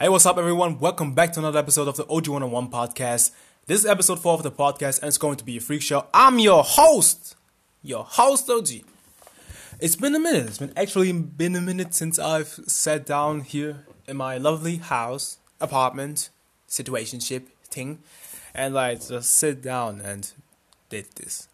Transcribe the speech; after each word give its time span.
Hey, 0.00 0.08
what's 0.08 0.26
up, 0.26 0.38
everyone? 0.38 0.78
Welcome 0.78 1.12
back 1.12 1.32
to 1.32 1.40
another 1.40 1.58
episode 1.58 1.88
of 1.88 1.96
the 1.96 2.04
OG 2.04 2.28
101 2.28 2.70
podcast. 2.70 3.32
This 3.66 3.80
is 3.80 3.84
episode 3.84 4.20
4 4.20 4.34
of 4.34 4.42
the 4.44 4.52
podcast, 4.52 5.00
and 5.00 5.08
it's 5.08 5.18
going 5.18 5.34
to 5.38 5.44
be 5.44 5.56
a 5.56 5.60
freak 5.60 5.82
show. 5.82 6.06
I'm 6.14 6.38
your 6.38 6.62
host, 6.62 7.34
your 7.82 8.04
host, 8.04 8.48
OG. 8.48 8.68
It's 9.80 9.96
been 9.96 10.14
a 10.14 10.20
minute. 10.20 10.46
It's 10.46 10.58
been 10.58 10.72
actually 10.76 11.10
been 11.10 11.56
a 11.56 11.60
minute 11.60 11.94
since 11.94 12.16
I've 12.16 12.46
sat 12.46 13.06
down 13.06 13.40
here 13.40 13.86
in 14.06 14.16
my 14.16 14.38
lovely 14.38 14.76
house, 14.76 15.38
apartment, 15.60 16.30
situationship 16.68 17.46
thing, 17.64 17.98
and 18.54 18.74
like 18.74 19.04
just 19.04 19.32
sit 19.32 19.62
down 19.62 20.00
and 20.00 20.30
did 20.90 21.06
this. 21.16 21.48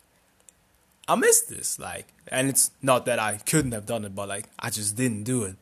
I 1.09 1.15
missed 1.15 1.49
this, 1.49 1.79
like, 1.79 2.09
and 2.29 2.51
it's 2.51 2.73
not 2.83 3.07
that 3.07 3.19
I 3.19 3.39
couldn't 3.39 3.73
have 3.73 3.87
done 3.87 4.05
it, 4.05 4.15
but 4.15 4.29
like 4.29 4.51
I 4.59 4.69
just 4.69 4.97
didn't 4.97 5.23
do 5.23 5.45
it. 5.45 5.57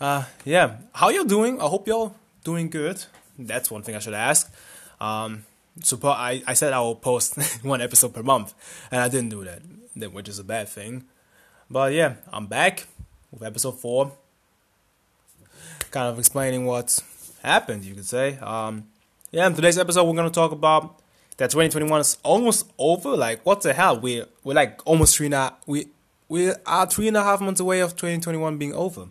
Uh, 0.00 0.24
yeah, 0.44 0.76
how 0.92 1.08
you 1.08 1.24
doing? 1.24 1.60
I 1.60 1.66
hope 1.66 1.86
you're 1.86 2.12
doing 2.42 2.68
good. 2.68 3.04
That's 3.38 3.70
one 3.70 3.82
thing 3.82 3.94
I 3.94 4.00
should 4.00 4.14
ask. 4.14 4.52
Um, 5.00 5.44
so 5.82 5.98
I, 6.04 6.42
I 6.46 6.54
said 6.54 6.72
I 6.72 6.80
will 6.80 6.96
post 6.96 7.36
one 7.62 7.80
episode 7.80 8.14
per 8.14 8.22
month, 8.22 8.54
and 8.90 9.00
I 9.00 9.08
didn't 9.08 9.30
do 9.30 9.44
that, 9.44 10.12
which 10.12 10.28
is 10.28 10.38
a 10.38 10.44
bad 10.44 10.68
thing. 10.68 11.04
But 11.70 11.92
yeah, 11.92 12.14
I'm 12.32 12.46
back 12.46 12.86
with 13.30 13.42
episode 13.42 13.80
four, 13.80 14.12
kind 15.90 16.08
of 16.08 16.18
explaining 16.18 16.66
what 16.66 16.98
happened, 17.42 17.84
you 17.84 17.94
could 17.94 18.06
say. 18.06 18.36
Um, 18.38 18.88
yeah, 19.30 19.46
in 19.46 19.54
today's 19.54 19.78
episode, 19.78 20.04
we're 20.04 20.14
gonna 20.14 20.30
talk 20.30 20.52
about 20.52 21.00
that 21.36 21.50
2021 21.50 22.00
is 22.00 22.18
almost 22.22 22.70
over. 22.78 23.16
Like, 23.16 23.44
what 23.44 23.62
the 23.62 23.72
hell? 23.72 23.98
We 23.98 24.24
we're 24.44 24.54
like 24.54 24.80
almost 24.86 25.16
three 25.16 25.32
a, 25.32 25.52
we 25.66 25.88
we 26.28 26.52
are 26.66 26.86
three 26.86 27.08
and 27.08 27.16
a 27.16 27.22
half 27.24 27.40
months 27.40 27.60
away 27.60 27.80
of 27.80 27.96
2021 27.96 28.58
being 28.58 28.74
over. 28.74 29.06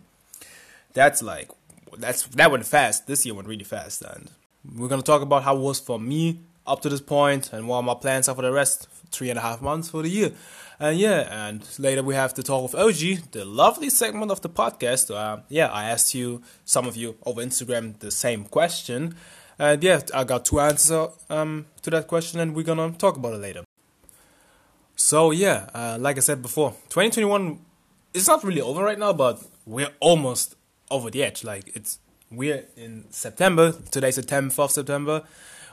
That's 0.94 1.22
like 1.22 1.50
that's 1.98 2.22
that 2.28 2.50
went 2.50 2.64
fast. 2.64 3.06
This 3.06 3.26
year 3.26 3.34
went 3.34 3.48
really 3.48 3.64
fast, 3.64 4.02
and 4.02 4.30
we're 4.76 4.88
gonna 4.88 5.02
talk 5.02 5.22
about 5.22 5.42
how 5.42 5.56
it 5.56 5.60
was 5.60 5.80
for 5.80 5.98
me 5.98 6.40
up 6.66 6.80
to 6.82 6.88
this 6.88 7.00
point 7.00 7.52
and 7.52 7.68
what 7.68 7.82
my 7.82 7.94
plans 7.94 8.28
are 8.28 8.34
for 8.34 8.42
the 8.42 8.52
rest 8.52 8.88
three 9.10 9.28
and 9.28 9.38
a 9.38 9.42
half 9.42 9.60
months 9.60 9.90
for 9.90 10.02
the 10.02 10.08
year. 10.08 10.32
And 10.80 10.98
yeah, 10.98 11.48
and 11.48 11.66
later 11.78 12.02
we 12.02 12.14
have 12.14 12.34
to 12.34 12.42
talk 12.42 12.62
with 12.62 12.74
OG, 12.74 13.32
the 13.32 13.44
lovely 13.44 13.90
segment 13.90 14.30
of 14.30 14.40
the 14.40 14.48
podcast. 14.48 15.14
Uh, 15.14 15.42
yeah, 15.48 15.66
I 15.66 15.84
asked 15.90 16.14
you, 16.14 16.42
some 16.64 16.86
of 16.86 16.96
you 16.96 17.16
over 17.26 17.42
Instagram, 17.42 17.98
the 17.98 18.10
same 18.10 18.44
question. 18.44 19.14
And 19.58 19.82
yeah, 19.82 20.00
I 20.12 20.24
got 20.24 20.44
two 20.44 20.58
answers 20.58 21.10
um, 21.30 21.66
to 21.82 21.90
that 21.90 22.08
question, 22.08 22.40
and 22.40 22.54
we're 22.54 22.64
gonna 22.64 22.92
talk 22.92 23.16
about 23.16 23.34
it 23.34 23.38
later. 23.38 23.64
So 24.96 25.30
yeah, 25.32 25.68
uh, 25.74 25.98
like 26.00 26.16
I 26.16 26.20
said 26.20 26.40
before, 26.40 26.70
2021 26.88 27.58
is 28.14 28.26
not 28.26 28.42
really 28.42 28.60
over 28.60 28.82
right 28.82 28.98
now, 28.98 29.12
but 29.12 29.42
we're 29.66 29.90
almost 30.00 30.56
over 30.90 31.10
the 31.10 31.22
edge. 31.22 31.44
Like 31.44 31.70
it's 31.74 31.98
we're 32.30 32.64
in 32.76 33.04
September. 33.10 33.72
Today's 33.90 34.16
the 34.16 34.22
10th 34.22 34.58
of 34.58 34.70
September. 34.70 35.22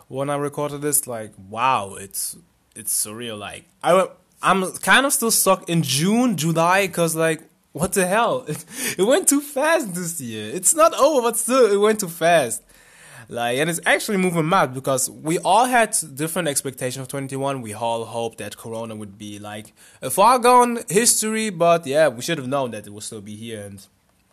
When 0.07 0.29
I 0.29 0.35
recorded 0.35 0.81
this, 0.81 1.07
like 1.07 1.33
wow, 1.49 1.95
it's 1.95 2.37
it's 2.75 3.05
surreal. 3.05 3.37
Like 3.37 3.65
I 3.83 4.07
I'm 4.43 4.71
kind 4.73 5.05
of 5.05 5.13
still 5.13 5.31
stuck 5.31 5.69
in 5.69 5.83
June, 5.83 6.37
July, 6.37 6.87
cause 6.87 7.15
like 7.15 7.43
what 7.71 7.93
the 7.93 8.05
hell? 8.05 8.45
It, 8.47 8.65
it 8.97 9.03
went 9.03 9.27
too 9.27 9.41
fast 9.41 9.93
this 9.93 10.19
year. 10.19 10.53
It's 10.53 10.75
not 10.75 10.93
over, 10.93 11.21
but 11.21 11.37
still 11.37 11.71
it 11.71 11.77
went 11.77 11.99
too 11.99 12.09
fast. 12.09 12.63
Like, 13.29 13.59
and 13.59 13.69
it's 13.69 13.79
actually 13.85 14.17
moving 14.17 14.49
mad 14.49 14.73
because 14.73 15.09
we 15.09 15.39
all 15.39 15.65
had 15.65 15.95
different 16.15 16.49
expectations 16.49 17.03
of 17.03 17.07
21. 17.07 17.61
We 17.61 17.73
all 17.73 18.03
hoped 18.03 18.39
that 18.39 18.57
Corona 18.57 18.93
would 18.93 19.17
be 19.17 19.39
like 19.39 19.73
a 20.01 20.09
far 20.09 20.37
gone 20.37 20.79
history, 20.89 21.49
but 21.49 21.87
yeah, 21.87 22.09
we 22.09 22.21
should 22.21 22.37
have 22.37 22.47
known 22.47 22.71
that 22.71 22.85
it 22.85 22.89
would 22.89 23.03
still 23.03 23.21
be 23.21 23.37
here 23.37 23.61
and 23.61 23.87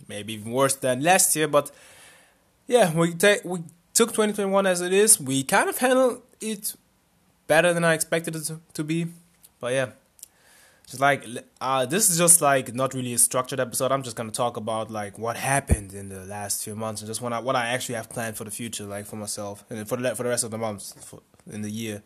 maybe 0.09 0.35
even 0.35 0.53
worse 0.53 0.75
than 0.77 1.03
last 1.03 1.37
year. 1.37 1.47
But 1.47 1.71
yeah, 2.67 2.93
we 2.93 3.15
take 3.15 3.45
we 3.45 3.61
took 3.95 4.11
2021 4.11 4.67
as 4.67 4.81
it 4.81 4.93
is. 4.93 5.21
We 5.21 5.45
kind 5.45 5.69
of 5.69 5.79
handled 5.79 6.23
it 6.41 6.75
better 7.47 7.73
than 7.73 7.85
I 7.85 7.95
expected 7.95 8.37
it 8.37 8.45
to, 8.45 8.61
to 8.75 8.85
be. 8.85 9.07
But 9.61 9.73
yeah, 9.73 9.91
just 10.87 11.01
like 11.01 11.25
uh, 11.61 11.87
this 11.87 12.09
is 12.09 12.17
just 12.17 12.41
like 12.41 12.75
not 12.75 12.95
really 12.95 13.13
a 13.13 13.19
structured 13.19 13.61
episode. 13.61 13.93
I'm 13.93 14.03
just 14.03 14.17
gonna 14.17 14.31
talk 14.31 14.57
about 14.57 14.91
like 14.91 15.19
what 15.19 15.37
happened 15.37 15.93
in 15.93 16.09
the 16.09 16.25
last 16.25 16.65
few 16.65 16.75
months 16.75 17.03
and 17.03 17.09
just 17.09 17.21
what 17.21 17.33
I 17.33 17.41
what 17.41 17.57
I 17.57 17.69
actually 17.69 17.97
have 17.97 18.09
planned 18.09 18.37
for 18.37 18.45
the 18.45 18.51
future, 18.51 18.85
like 18.85 19.07
for 19.07 19.17
myself 19.17 19.65
and 19.69 19.89
for 19.89 19.97
the 19.97 20.15
for 20.15 20.23
the 20.23 20.31
rest 20.31 20.45
of 20.45 20.51
the 20.51 20.59
months 20.59 20.95
for, 21.05 21.21
in 21.51 21.63
the 21.63 21.71
year. 21.71 22.03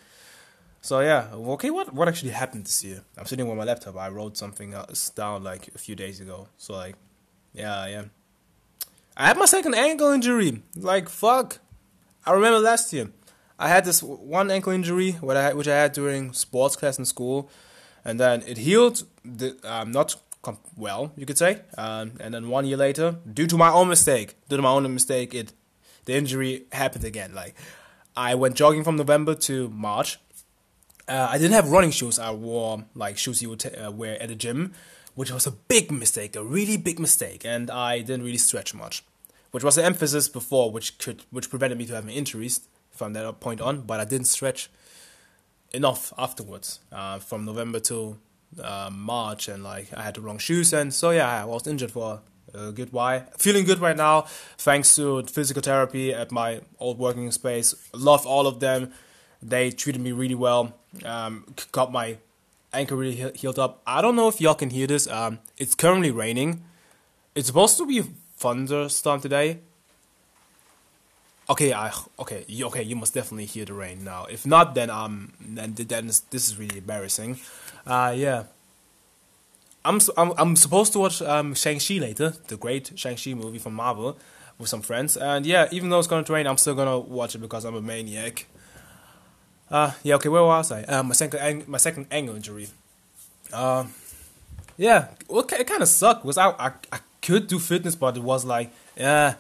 So 0.80 0.98
yeah, 0.98 1.28
okay, 1.32 1.70
what 1.70 1.94
what 1.94 2.08
actually 2.08 2.32
happened 2.32 2.64
this 2.64 2.82
year? 2.82 3.02
I'm 3.16 3.26
sitting 3.26 3.46
with 3.46 3.56
my 3.56 3.64
laptop. 3.64 3.96
I 3.96 4.08
wrote 4.08 4.36
something 4.36 4.74
else 4.74 5.10
down 5.10 5.44
like 5.44 5.68
a 5.74 5.78
few 5.78 5.94
days 5.94 6.20
ago. 6.20 6.48
So 6.58 6.72
like, 6.72 6.96
yeah, 7.54 7.86
yeah. 7.86 8.04
I 9.16 9.26
had 9.26 9.36
my 9.36 9.44
second 9.44 9.74
ankle 9.74 10.10
injury. 10.10 10.62
Like 10.76 11.08
fuck. 11.08 11.58
I 12.24 12.32
remember 12.32 12.58
last 12.60 12.92
year, 12.92 13.10
I 13.58 13.68
had 13.68 13.84
this 13.84 14.02
one 14.02 14.50
ankle 14.50 14.72
injury 14.72 15.12
which 15.12 15.36
I 15.36 15.52
which 15.52 15.68
I 15.68 15.76
had 15.76 15.92
during 15.92 16.32
sports 16.32 16.76
class 16.76 16.98
in 16.98 17.04
school 17.04 17.50
and 18.04 18.18
then 18.18 18.42
it 18.46 18.58
healed 18.58 19.04
the, 19.24 19.56
um, 19.64 19.92
not 19.92 20.16
well, 20.76 21.12
you 21.16 21.24
could 21.26 21.38
say. 21.38 21.60
Um, 21.78 22.12
and 22.18 22.34
then 22.34 22.48
one 22.48 22.66
year 22.66 22.76
later, 22.76 23.16
due 23.32 23.46
to 23.46 23.56
my 23.56 23.70
own 23.70 23.88
mistake, 23.88 24.34
due 24.48 24.56
to 24.56 24.62
my 24.62 24.70
own 24.70 24.92
mistake, 24.92 25.34
it 25.34 25.52
the 26.04 26.14
injury 26.14 26.64
happened 26.72 27.04
again. 27.04 27.34
Like 27.34 27.54
I 28.16 28.34
went 28.34 28.56
jogging 28.56 28.84
from 28.84 28.96
November 28.96 29.34
to 29.34 29.68
March. 29.70 30.18
Uh, 31.08 31.28
I 31.30 31.38
didn't 31.38 31.52
have 31.52 31.70
running 31.70 31.90
shoes. 31.90 32.18
I 32.18 32.32
wore 32.32 32.84
like 32.94 33.18
shoes 33.18 33.42
you 33.42 33.50
would 33.50 33.60
t- 33.60 33.70
uh, 33.70 33.90
wear 33.90 34.20
at 34.20 34.28
the 34.28 34.34
gym, 34.34 34.72
which 35.14 35.30
was 35.30 35.46
a 35.46 35.50
big 35.50 35.90
mistake, 35.90 36.36
a 36.36 36.44
really 36.44 36.76
big 36.76 36.98
mistake, 36.98 37.44
and 37.44 37.70
I 37.70 38.00
didn't 38.00 38.24
really 38.24 38.38
stretch 38.38 38.74
much, 38.74 39.04
which 39.50 39.64
was 39.64 39.74
the 39.76 39.84
emphasis 39.84 40.28
before, 40.28 40.70
which 40.70 40.98
could 40.98 41.24
which 41.30 41.50
prevented 41.50 41.78
me 41.78 41.86
to 41.86 41.94
having 41.94 42.14
injuries 42.14 42.60
from 42.90 43.12
that 43.12 43.40
point 43.40 43.60
on. 43.60 43.82
But 43.82 44.00
I 44.00 44.04
didn't 44.04 44.26
stretch 44.26 44.70
enough 45.72 46.12
afterwards 46.18 46.80
uh, 46.90 47.18
from 47.18 47.44
November 47.44 47.80
to 47.80 48.18
uh, 48.62 48.90
March, 48.92 49.48
and 49.48 49.62
like 49.62 49.92
I 49.94 50.02
had 50.02 50.14
the 50.14 50.20
wrong 50.20 50.38
shoes, 50.38 50.72
and 50.72 50.92
so 50.92 51.10
yeah, 51.10 51.42
I 51.42 51.44
was 51.44 51.66
injured 51.66 51.90
for 51.90 52.20
a 52.54 52.72
good 52.72 52.92
while. 52.92 53.24
Feeling 53.38 53.64
good 53.64 53.78
right 53.78 53.96
now, 53.96 54.22
thanks 54.58 54.94
to 54.96 55.22
physical 55.24 55.62
therapy 55.62 56.12
at 56.12 56.30
my 56.32 56.60
old 56.78 56.98
working 56.98 57.30
space. 57.30 57.74
Love 57.94 58.26
all 58.26 58.46
of 58.46 58.60
them. 58.60 58.92
They 59.42 59.70
treated 59.70 60.00
me 60.00 60.12
really 60.12 60.34
well. 60.34 60.74
Um, 61.04 61.46
got 61.72 61.90
my 61.90 62.18
ankle 62.72 62.96
really 62.96 63.32
healed 63.34 63.58
up. 63.58 63.82
I 63.86 64.02
don't 64.02 64.16
know 64.16 64.28
if 64.28 64.40
y'all 64.40 64.54
can 64.54 64.70
hear 64.70 64.86
this. 64.86 65.06
Um, 65.06 65.38
it's 65.56 65.74
currently 65.74 66.10
raining. 66.10 66.64
It's 67.34 67.48
supposed 67.48 67.76
to 67.78 67.86
be 67.86 68.02
thunderstorm 68.36 69.20
today. 69.20 69.60
Okay, 71.50 71.72
I 71.72 71.92
okay, 72.18 72.44
you, 72.48 72.66
okay. 72.66 72.82
You 72.82 72.96
must 72.96 73.14
definitely 73.14 73.46
hear 73.46 73.64
the 73.64 73.74
rain 73.74 74.04
now. 74.04 74.26
If 74.30 74.46
not, 74.46 74.74
then 74.74 74.90
um, 74.90 75.32
then 75.40 75.74
then 75.74 76.06
this, 76.06 76.20
this 76.20 76.48
is 76.48 76.58
really 76.58 76.78
embarrassing. 76.78 77.40
Uh, 77.86 78.14
yeah. 78.16 78.44
I'm 79.84 80.00
I'm 80.16 80.32
I'm 80.38 80.56
supposed 80.56 80.92
to 80.92 81.00
watch 81.00 81.20
um 81.22 81.54
Shang 81.54 81.80
Chi 81.80 81.94
later, 81.94 82.34
the 82.46 82.56
great 82.56 82.92
Shang 82.94 83.16
Chi 83.16 83.34
movie 83.34 83.58
from 83.58 83.74
Marvel, 83.74 84.16
with 84.58 84.68
some 84.68 84.82
friends. 84.82 85.16
And 85.16 85.44
yeah, 85.44 85.66
even 85.72 85.90
though 85.90 85.98
it's 85.98 86.08
gonna 86.08 86.24
rain, 86.28 86.46
I'm 86.46 86.58
still 86.58 86.76
gonna 86.76 86.98
watch 86.98 87.34
it 87.34 87.38
because 87.38 87.64
I'm 87.64 87.74
a 87.74 87.82
maniac. 87.82 88.46
Uh, 89.72 89.92
yeah. 90.04 90.14
Okay, 90.16 90.28
where 90.28 90.44
was 90.44 90.70
I? 90.70 90.82
Uh, 90.84 91.02
my 91.02 91.14
second 91.14 91.66
my 91.66 91.78
second 91.78 92.06
ankle 92.10 92.36
injury. 92.36 92.68
Uh, 93.52 93.86
yeah. 94.76 95.08
Well, 95.28 95.46
it 95.48 95.66
kind 95.66 95.82
of 95.82 95.88
sucked 95.88 96.22
because 96.22 96.38
I, 96.38 96.50
I 96.50 96.72
I 96.92 96.98
could 97.22 97.48
do 97.48 97.58
fitness, 97.58 97.96
but 97.96 98.16
it 98.16 98.22
was 98.22 98.44
like 98.44 98.70
yeah 98.96 99.34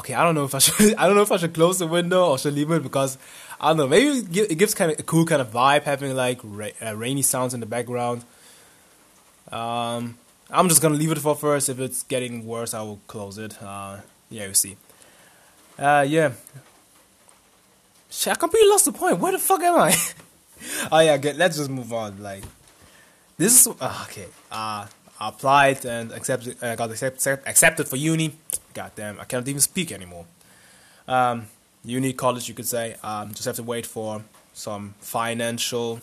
okay, 0.00 0.14
I 0.14 0.24
don't 0.24 0.34
know 0.34 0.44
if 0.44 0.54
I 0.54 0.58
should. 0.66 0.94
I 0.96 1.06
don't 1.06 1.16
know 1.16 1.22
if 1.22 1.32
I 1.32 1.36
should 1.36 1.54
close 1.54 1.78
the 1.78 1.86
window 1.86 2.30
or 2.30 2.38
should 2.38 2.54
leave 2.54 2.70
it 2.70 2.82
because 2.82 3.18
I 3.60 3.68
don't 3.68 3.76
know. 3.76 3.88
Maybe 3.88 4.08
it 4.40 4.58
gives 4.58 4.74
kind 4.74 4.90
of 4.90 4.98
a 4.98 5.02
cool 5.02 5.24
kind 5.26 5.40
of 5.40 5.52
vibe 5.52 5.84
having 5.84 6.14
like 6.14 6.40
ra- 6.42 6.76
uh, 6.84 6.96
rainy 6.96 7.22
sounds 7.22 7.54
in 7.54 7.60
the 7.60 7.66
background. 7.66 8.24
Um, 9.50 10.18
I'm 10.50 10.68
just 10.68 10.82
gonna 10.82 10.96
leave 10.96 11.12
it 11.12 11.18
for 11.18 11.34
first. 11.34 11.68
If 11.68 11.78
it's 11.78 12.02
getting 12.04 12.46
worse, 12.46 12.74
I 12.74 12.82
will 12.82 13.00
close 13.06 13.38
it. 13.38 13.62
Uh, 13.62 13.98
yeah, 14.30 14.46
you 14.46 14.54
see. 14.54 14.76
Uh, 15.78 16.04
yeah. 16.08 16.32
Shit, 18.10 18.32
I 18.32 18.36
completely 18.36 18.68
lost 18.68 18.84
the 18.84 18.92
point. 18.92 19.18
Where 19.18 19.32
the 19.32 19.38
fuck 19.38 19.62
am 19.62 19.78
I? 19.78 19.96
oh 20.92 20.98
yeah, 20.98 21.16
get, 21.16 21.36
let's 21.36 21.56
just 21.56 21.70
move 21.70 21.92
on. 21.92 22.22
Like, 22.22 22.42
this 23.38 23.66
is 23.66 23.74
uh, 23.80 24.06
okay. 24.08 24.26
Uh, 24.50 24.86
I 25.20 25.28
applied 25.28 25.84
and 25.84 26.12
accepted. 26.12 26.56
Uh, 26.62 26.74
got 26.74 26.90
accept, 26.90 27.26
accepted 27.46 27.88
for 27.88 27.96
uni. 27.96 28.34
God 28.74 28.92
damn, 28.96 29.20
I 29.20 29.24
cannot 29.24 29.46
even 29.48 29.60
speak 29.60 29.92
anymore. 29.92 30.26
Um, 31.06 31.46
uni, 31.84 32.12
college, 32.12 32.48
you 32.48 32.54
could 32.54 32.66
say. 32.66 32.96
Um, 33.02 33.32
just 33.32 33.44
have 33.44 33.56
to 33.56 33.62
wait 33.62 33.86
for 33.86 34.22
some 34.52 34.94
financial 35.00 36.00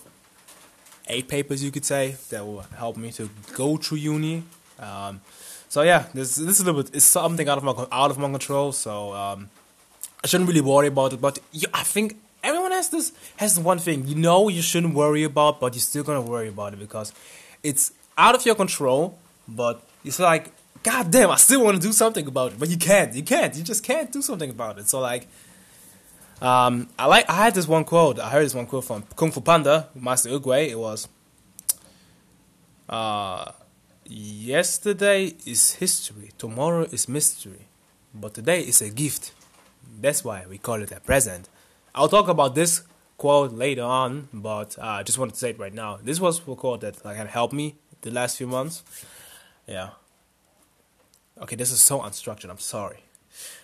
aid 1.10 1.28
papers, 1.28 1.64
you 1.64 1.72
could 1.72 1.86
say, 1.86 2.16
that 2.30 2.46
will 2.46 2.62
help 2.78 2.98
me 2.98 3.12
to 3.14 3.30
go 3.54 3.78
through 3.78 4.00
uni. 4.00 4.44
Um, 4.80 5.22
so 5.70 5.82
yeah, 5.82 6.06
this 6.14 6.36
this 6.36 6.60
is 6.60 6.62
a 6.62 6.66
little 6.66 6.84
bit 6.84 6.96
it's 6.96 7.06
something 7.06 7.48
out 7.50 7.58
of 7.58 7.64
my 7.64 7.74
out 7.92 8.12
of 8.12 8.18
my 8.18 8.30
control. 8.30 8.72
So 8.72 9.14
um, 9.14 9.50
I 10.24 10.28
shouldn't 10.28 10.48
really 10.48 10.62
worry 10.62 10.88
about 10.88 11.14
it. 11.14 11.22
But 11.22 11.40
yeah, 11.52 11.70
I 11.74 11.84
think 11.84 12.18
everyone 12.44 12.72
has 12.72 12.90
this 12.90 13.12
has 13.38 13.60
one 13.60 13.80
thing 13.80 14.08
you 14.08 14.16
know 14.16 14.50
you 14.50 14.62
shouldn't 14.62 14.94
worry 14.94 15.24
about, 15.24 15.60
but 15.60 15.74
you're 15.74 15.82
still 15.82 16.04
gonna 16.04 16.22
worry 16.22 16.50
about 16.50 16.74
it 16.74 16.80
because 16.80 17.14
it's 17.64 17.92
out 18.18 18.36
of 18.36 18.46
your 18.46 18.56
control, 18.56 19.18
but 19.48 19.82
it's 20.04 20.20
like 20.20 20.52
God 20.84 21.12
damn, 21.12 21.32
I 21.32 21.36
still 21.36 21.64
want 21.64 21.82
to 21.82 21.86
do 21.86 21.92
something 21.92 22.26
about 22.28 22.54
it, 22.54 22.60
but 22.60 22.70
you 22.70 22.78
can't. 22.78 23.14
You 23.14 23.24
can't. 23.24 23.56
You 23.56 23.64
just 23.64 23.84
can't 23.84 24.12
do 24.12 24.22
something 24.22 24.50
about 24.50 24.78
it. 24.80 24.88
So 24.88 25.00
like, 25.00 25.28
um, 26.42 26.88
I 26.98 27.06
like. 27.08 27.30
I 27.30 27.34
had 27.34 27.56
this 27.56 27.68
one 27.68 27.84
quote. 27.84 28.20
I 28.20 28.30
heard 28.30 28.46
this 28.46 28.56
one 28.56 28.68
quote 28.68 28.86
from 28.86 29.04
Kung 29.16 29.32
Fu 29.32 29.42
Panda, 29.42 29.90
Master 29.96 30.30
Oogway. 30.30 30.70
It 30.70 30.80
was, 30.80 31.08
uh, 32.88 33.52
yesterday 34.06 35.34
is 35.46 35.74
history, 35.74 36.32
tomorrow 36.38 36.84
is 36.84 37.10
mystery, 37.10 37.68
but 38.14 38.34
today 38.34 38.62
is 38.62 38.82
a 38.82 38.90
gift. 38.90 39.34
That's 40.00 40.24
why 40.24 40.46
we 40.50 40.58
call 40.58 40.82
it 40.82 40.92
a 40.92 41.00
present. 41.00 41.50
I'll 41.96 42.10
talk 42.10 42.28
about 42.28 42.56
this 42.56 42.84
quote 43.18 43.52
later 43.52 43.84
on, 43.84 44.30
but 44.32 44.78
uh, 44.78 45.00
I 45.00 45.04
just 45.04 45.18
wanted 45.18 45.34
to 45.34 45.40
say 45.40 45.50
it 45.52 45.60
right 45.60 45.74
now. 45.74 46.00
This 46.04 46.20
was 46.20 46.40
a 46.40 46.56
quote 46.56 46.82
that 46.82 47.04
like 47.04 47.18
had 47.18 47.28
helped 47.28 47.54
me 47.54 47.76
the 48.02 48.12
last 48.12 48.38
few 48.38 48.48
months. 48.48 48.84
Yeah. 49.68 49.90
Okay, 51.42 51.56
this 51.56 51.72
is 51.72 51.82
so 51.82 52.00
unstructured. 52.00 52.50
I'm 52.50 52.60
sorry. 52.60 53.04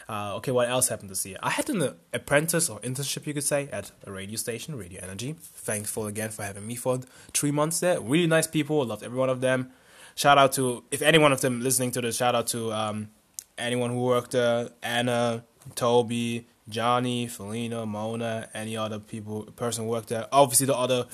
Uh, 0.08 0.36
okay, 0.36 0.52
what 0.52 0.70
else 0.70 0.90
happened 0.90 1.10
this 1.10 1.26
year? 1.26 1.38
I 1.42 1.50
had 1.50 1.70
an 1.70 1.96
apprentice 2.12 2.70
or 2.70 2.80
internship, 2.82 3.26
you 3.26 3.34
could 3.34 3.44
say, 3.44 3.70
at 3.72 3.92
a 4.06 4.12
radio 4.12 4.36
station, 4.36 4.76
Radio 4.76 5.02
Energy. 5.02 5.36
Thankful 5.40 6.08
again 6.08 6.30
for 6.30 6.44
having 6.44 6.68
me 6.68 6.76
for 6.76 7.00
three 7.34 7.52
months 7.52 7.80
there. 7.80 8.00
Really 8.00 8.28
nice 8.28 8.48
people. 8.48 8.86
Loved 8.86 9.04
every 9.04 9.18
one 9.18 9.30
of 9.30 9.42
them. 9.42 9.72
Shout 10.16 10.38
out 10.38 10.52
to 10.54 10.84
if 10.92 11.02
any 11.02 11.18
one 11.18 11.32
of 11.32 11.42
them 11.42 11.62
listening 11.62 11.92
to 11.92 12.02
this. 12.02 12.18
Shout 12.18 12.36
out 12.36 12.48
to 12.48 12.72
um, 12.72 13.10
anyone 13.58 13.92
who 13.92 14.02
worked 14.02 14.32
there. 14.32 14.70
Anna, 14.84 15.44
Toby, 15.76 16.48
Johnny, 16.70 17.28
Felina, 17.28 17.86
Mona, 17.86 18.50
any 18.54 18.78
other 18.78 19.00
people, 19.00 19.44
person 19.56 19.88
worked 19.88 20.10
there. 20.10 20.28
Obviously, 20.32 20.68
the 20.68 20.76
other 20.76 21.06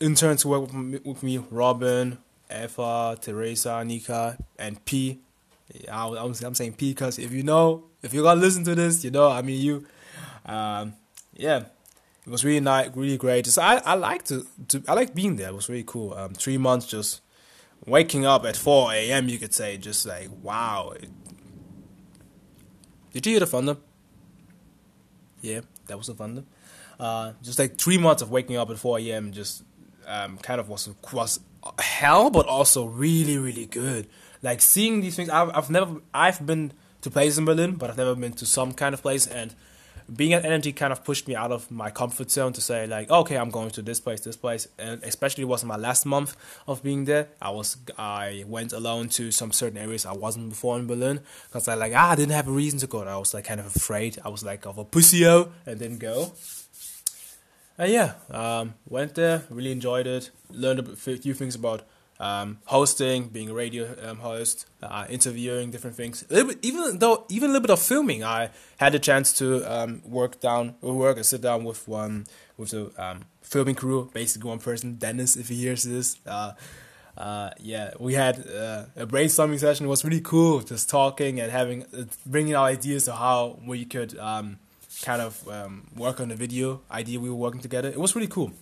interns 0.00 0.42
who 0.42 0.50
worked 0.50 0.72
with 0.72 0.74
me, 0.74 1.00
with 1.04 1.22
me 1.22 1.38
Robin, 1.50 2.18
Eva, 2.50 3.16
Teresa, 3.20 3.84
Nika, 3.84 4.38
and 4.58 4.84
P. 4.84 5.20
Yeah, 5.72 6.06
I, 6.06 6.24
am 6.24 6.34
I'm 6.44 6.54
saying 6.54 6.74
P 6.74 6.90
because 6.90 7.18
if 7.18 7.32
you 7.32 7.42
know, 7.42 7.84
if 8.02 8.14
you're 8.14 8.22
gonna 8.22 8.40
listen 8.40 8.64
to 8.64 8.74
this, 8.74 9.04
you 9.04 9.10
know, 9.10 9.28
I 9.28 9.42
mean, 9.42 9.60
you, 9.60 9.86
um, 10.46 10.94
yeah, 11.34 11.64
it 12.26 12.30
was 12.30 12.44
really 12.44 12.60
nice, 12.60 12.90
really 12.94 13.18
great. 13.18 13.44
Just 13.44 13.58
I, 13.58 13.76
I 13.78 13.94
like 13.94 14.24
to, 14.26 14.46
to, 14.68 14.82
I 14.88 14.94
like 14.94 15.14
being 15.14 15.36
there. 15.36 15.48
It 15.48 15.54
was 15.54 15.68
really 15.68 15.84
cool. 15.86 16.14
Um, 16.14 16.32
three 16.32 16.58
months 16.58 16.86
just 16.86 17.20
waking 17.86 18.24
up 18.24 18.44
at 18.46 18.56
4 18.56 18.92
a.m. 18.92 19.28
You 19.28 19.38
could 19.38 19.54
say, 19.54 19.76
just 19.76 20.06
like 20.06 20.28
wow. 20.42 20.94
Did 23.12 23.26
you 23.26 23.32
hear 23.32 23.40
the 23.40 23.46
thunder? 23.46 23.76
Yeah, 25.40 25.60
that 25.86 25.96
was 25.96 26.08
the 26.08 26.14
thunder. 26.14 26.44
Uh, 26.98 27.32
just 27.42 27.58
like 27.58 27.78
three 27.78 27.98
months 27.98 28.22
of 28.22 28.30
waking 28.30 28.56
up 28.56 28.70
at 28.70 28.78
4 28.78 28.98
a.m. 28.98 29.32
just 29.32 29.62
um, 30.06 30.38
kind 30.38 30.60
of 30.60 30.68
was 30.68 30.88
was 31.12 31.40
hell, 31.78 32.30
but 32.30 32.46
also 32.46 32.84
really 32.84 33.38
really 33.38 33.66
good. 33.66 34.08
Like 34.42 34.60
seeing 34.60 35.00
these 35.00 35.16
things, 35.16 35.28
I've, 35.28 35.50
I've 35.54 35.70
never 35.70 36.00
I've 36.12 36.44
been 36.44 36.72
to 37.02 37.10
places 37.10 37.38
in 37.38 37.44
Berlin, 37.44 37.76
but 37.76 37.90
I've 37.90 37.96
never 37.96 38.14
been 38.14 38.32
to 38.34 38.46
some 38.46 38.72
kind 38.72 38.94
of 38.94 39.02
place 39.02 39.26
and 39.26 39.54
being 40.14 40.32
at 40.32 40.44
energy 40.44 40.72
kind 40.72 40.92
of 40.92 41.04
pushed 41.04 41.28
me 41.28 41.36
out 41.36 41.52
of 41.52 41.70
my 41.70 41.90
comfort 41.90 42.30
zone 42.30 42.52
to 42.52 42.60
say 42.60 42.86
like 42.86 43.10
okay 43.10 43.36
i'm 43.36 43.50
going 43.50 43.70
to 43.70 43.82
this 43.82 44.00
place 44.00 44.20
this 44.20 44.36
place. 44.36 44.68
And 44.78 45.02
especially 45.02 45.42
it 45.42 45.46
was 45.46 45.64
my 45.64 45.76
last 45.76 46.06
month 46.06 46.36
of 46.66 46.82
being 46.82 47.04
there. 47.04 47.28
I 47.40 47.50
was 47.50 47.76
i 47.98 48.44
went 48.46 48.72
alone 48.72 49.08
to 49.10 49.30
some 49.30 49.52
certain 49.52 49.78
areas 49.78 50.06
i 50.06 50.12
wasn't 50.12 50.48
before 50.48 50.78
in 50.78 50.86
berlin. 50.86 51.20
Because 51.48 51.68
i 51.68 51.74
like 51.74 51.92
ah, 51.94 52.10
i 52.10 52.16
didn't 52.16 52.32
have 52.32 52.48
a 52.48 52.52
reason 52.52 52.78
to 52.80 52.86
go 52.86 53.02
i 53.02 53.16
was 53.16 53.34
like 53.34 53.44
kind 53.44 53.60
of 53.60 53.66
afraid. 53.66 54.18
I 54.24 54.28
was 54.28 54.42
like 54.42 54.66
of 54.66 54.78
a 54.78 54.84
pussyo 54.84 55.50
and 55.66 55.78
didn't 55.78 55.98
go. 55.98 56.32
And 57.76 57.92
yeah 57.92 58.14
um, 58.30 58.74
went 58.88 59.14
there 59.14 59.44
really 59.50 59.72
enjoyed 59.72 60.06
it 60.06 60.30
learned 60.50 60.80
a 60.80 60.96
few 60.96 61.34
things 61.34 61.54
about 61.54 61.82
um, 62.20 62.58
hosting, 62.66 63.28
being 63.28 63.50
a 63.50 63.54
radio 63.54 63.94
um, 64.02 64.18
host, 64.18 64.66
uh, 64.82 65.06
interviewing 65.08 65.70
different 65.70 65.96
things. 65.96 66.24
Even 66.62 66.98
though 66.98 67.24
even 67.28 67.50
a 67.50 67.52
little 67.52 67.62
bit 67.62 67.70
of 67.70 67.80
filming, 67.80 68.24
I 68.24 68.50
had 68.78 68.94
a 68.94 68.98
chance 68.98 69.32
to 69.34 69.64
um, 69.64 70.02
work 70.04 70.40
down, 70.40 70.74
work 70.80 71.16
and 71.16 71.26
sit 71.26 71.40
down 71.40 71.64
with 71.64 71.86
one 71.86 72.26
with 72.56 72.70
the 72.70 72.90
um, 72.98 73.24
filming 73.42 73.76
crew, 73.76 74.10
basically 74.12 74.48
one 74.48 74.58
person, 74.58 74.96
Dennis, 74.96 75.36
if 75.36 75.48
he 75.48 75.56
hears 75.56 75.84
this. 75.84 76.18
Uh, 76.26 76.52
uh, 77.16 77.50
yeah, 77.58 77.92
we 77.98 78.14
had 78.14 78.46
uh, 78.48 78.84
a 78.96 79.06
brainstorming 79.06 79.58
session. 79.58 79.86
It 79.86 79.88
was 79.88 80.04
really 80.04 80.20
cool, 80.20 80.60
just 80.60 80.88
talking 80.88 81.40
and 81.40 81.50
having 81.50 81.84
uh, 81.96 82.04
bringing 82.26 82.54
our 82.54 82.66
ideas 82.66 83.08
of 83.08 83.16
how 83.18 83.58
we 83.66 83.84
could 83.84 84.16
um, 84.18 84.58
kind 85.02 85.22
of 85.22 85.48
um, 85.48 85.88
work 85.96 86.20
on 86.20 86.28
the 86.28 86.36
video 86.36 86.80
idea 86.90 87.18
we 87.18 87.28
were 87.28 87.36
working 87.36 87.60
together. 87.60 87.88
It 87.88 87.98
was 87.98 88.14
really 88.14 88.28
cool. 88.28 88.52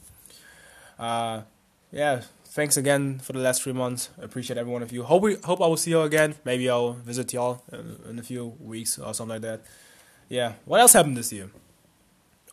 Uh, 0.99 1.43
yeah, 1.93 2.23
thanks 2.57 2.79
again 2.79 3.19
for 3.19 3.35
the 3.35 3.39
last 3.39 3.63
three 3.63 3.75
months. 3.75 4.09
I 4.19 4.25
appreciate 4.25 4.57
every 4.57 4.73
one 4.73 4.83
of 4.83 4.91
you. 4.91 5.03
Hope 5.03 5.23
we 5.23 5.37
hope 5.45 5.61
I 5.61 5.67
will 5.67 5.77
see 5.77 5.91
you 5.91 6.01
again. 6.01 6.35
Maybe 6.43 6.71
I'll 6.71 6.95
visit 6.95 7.31
y'all 7.35 7.63
in, 7.71 7.99
in 8.09 8.19
a 8.19 8.23
few 8.23 8.57
weeks 8.59 8.99
or 8.99 9.13
something 9.13 9.35
like 9.35 9.43
that. 9.43 9.61
Yeah. 10.31 10.55
What 10.65 10.81
else 10.81 10.95
happened 10.95 11.19
this 11.19 11.31
year? 11.33 11.51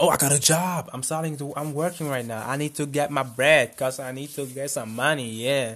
Oh, 0.02 0.10
I 0.10 0.18
got 0.18 0.34
a 0.34 0.40
job. 0.40 0.90
I'm 0.92 1.04
starting 1.04 1.38
to. 1.38 1.54
I'm 1.56 1.74
working 1.74 2.10
right 2.10 2.26
now. 2.26 2.44
I 2.46 2.58
need 2.58 2.76
to 2.76 2.86
get 2.86 3.12
my 3.12 3.24
bread 3.24 3.78
cause 3.78 3.98
I 4.00 4.12
need 4.12 4.30
to 4.32 4.46
get 4.46 4.70
some 4.72 4.94
money. 4.94 5.30
Yeah. 5.30 5.76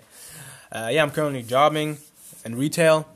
Uh, 0.71 0.89
yeah, 0.91 1.03
I'm 1.03 1.11
currently 1.11 1.43
jobbing 1.43 1.97
in 2.43 2.55
retail. 2.55 3.07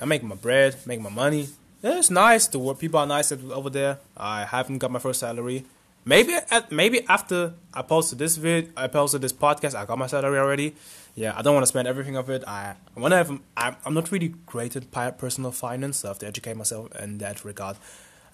I 0.00 0.04
make 0.04 0.24
my 0.24 0.34
bread, 0.34 0.74
make 0.84 1.00
my 1.00 1.10
money. 1.10 1.46
It's 1.82 2.10
nice. 2.10 2.48
The 2.48 2.58
people 2.74 2.98
are 2.98 3.06
nice 3.06 3.30
over 3.30 3.70
there. 3.70 3.98
I 4.16 4.44
haven't 4.44 4.78
got 4.78 4.90
my 4.90 4.98
first 4.98 5.20
salary. 5.20 5.64
Maybe 6.10 6.34
maybe 6.72 7.06
after 7.08 7.54
I 7.72 7.82
posted 7.82 8.18
this 8.18 8.36
vid, 8.36 8.72
I 8.76 8.88
posted 8.88 9.20
this 9.22 9.32
podcast, 9.32 9.76
I 9.76 9.84
got 9.84 9.96
my 9.96 10.08
salary 10.08 10.40
already. 10.40 10.74
Yeah, 11.14 11.38
I 11.38 11.42
don't 11.42 11.54
want 11.54 11.62
to 11.62 11.68
spend 11.68 11.86
everything 11.86 12.16
of 12.16 12.28
it. 12.28 12.42
I 12.48 12.74
want 12.96 13.12
to 13.12 13.16
have. 13.16 13.30
I'm, 13.56 13.94
not 13.94 14.10
really 14.10 14.34
great 14.44 14.74
at 14.74 14.90
personal 15.18 15.52
finance, 15.52 15.98
so 15.98 16.08
I 16.08 16.10
have 16.10 16.18
to 16.18 16.26
educate 16.26 16.56
myself 16.56 16.88
in 16.96 17.18
that 17.18 17.44
regard 17.44 17.76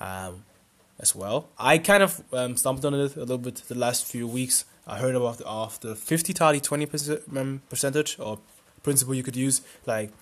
um, 0.01 0.45
as 0.99 1.15
well. 1.15 1.51
I 1.59 1.77
kind 1.77 2.03
of 2.03 2.23
um, 2.33 2.57
stumbled 2.57 2.87
on 2.87 2.95
it 2.95 3.15
a 3.15 3.21
little 3.21 3.37
bit 3.37 3.57
the 3.69 3.75
last 3.75 4.07
few 4.07 4.27
weeks. 4.27 4.65
I 4.87 4.97
heard 4.97 5.15
about 5.15 5.37
the, 5.37 5.47
of 5.47 5.79
the 5.81 5.95
50 5.95 6.33
30 6.33 6.61
20 6.61 6.87
percentage 7.69 8.19
or 8.19 8.39
principle 8.83 9.15
you 9.15 9.23
could 9.23 9.37
use. 9.37 9.61
Like 9.85 10.13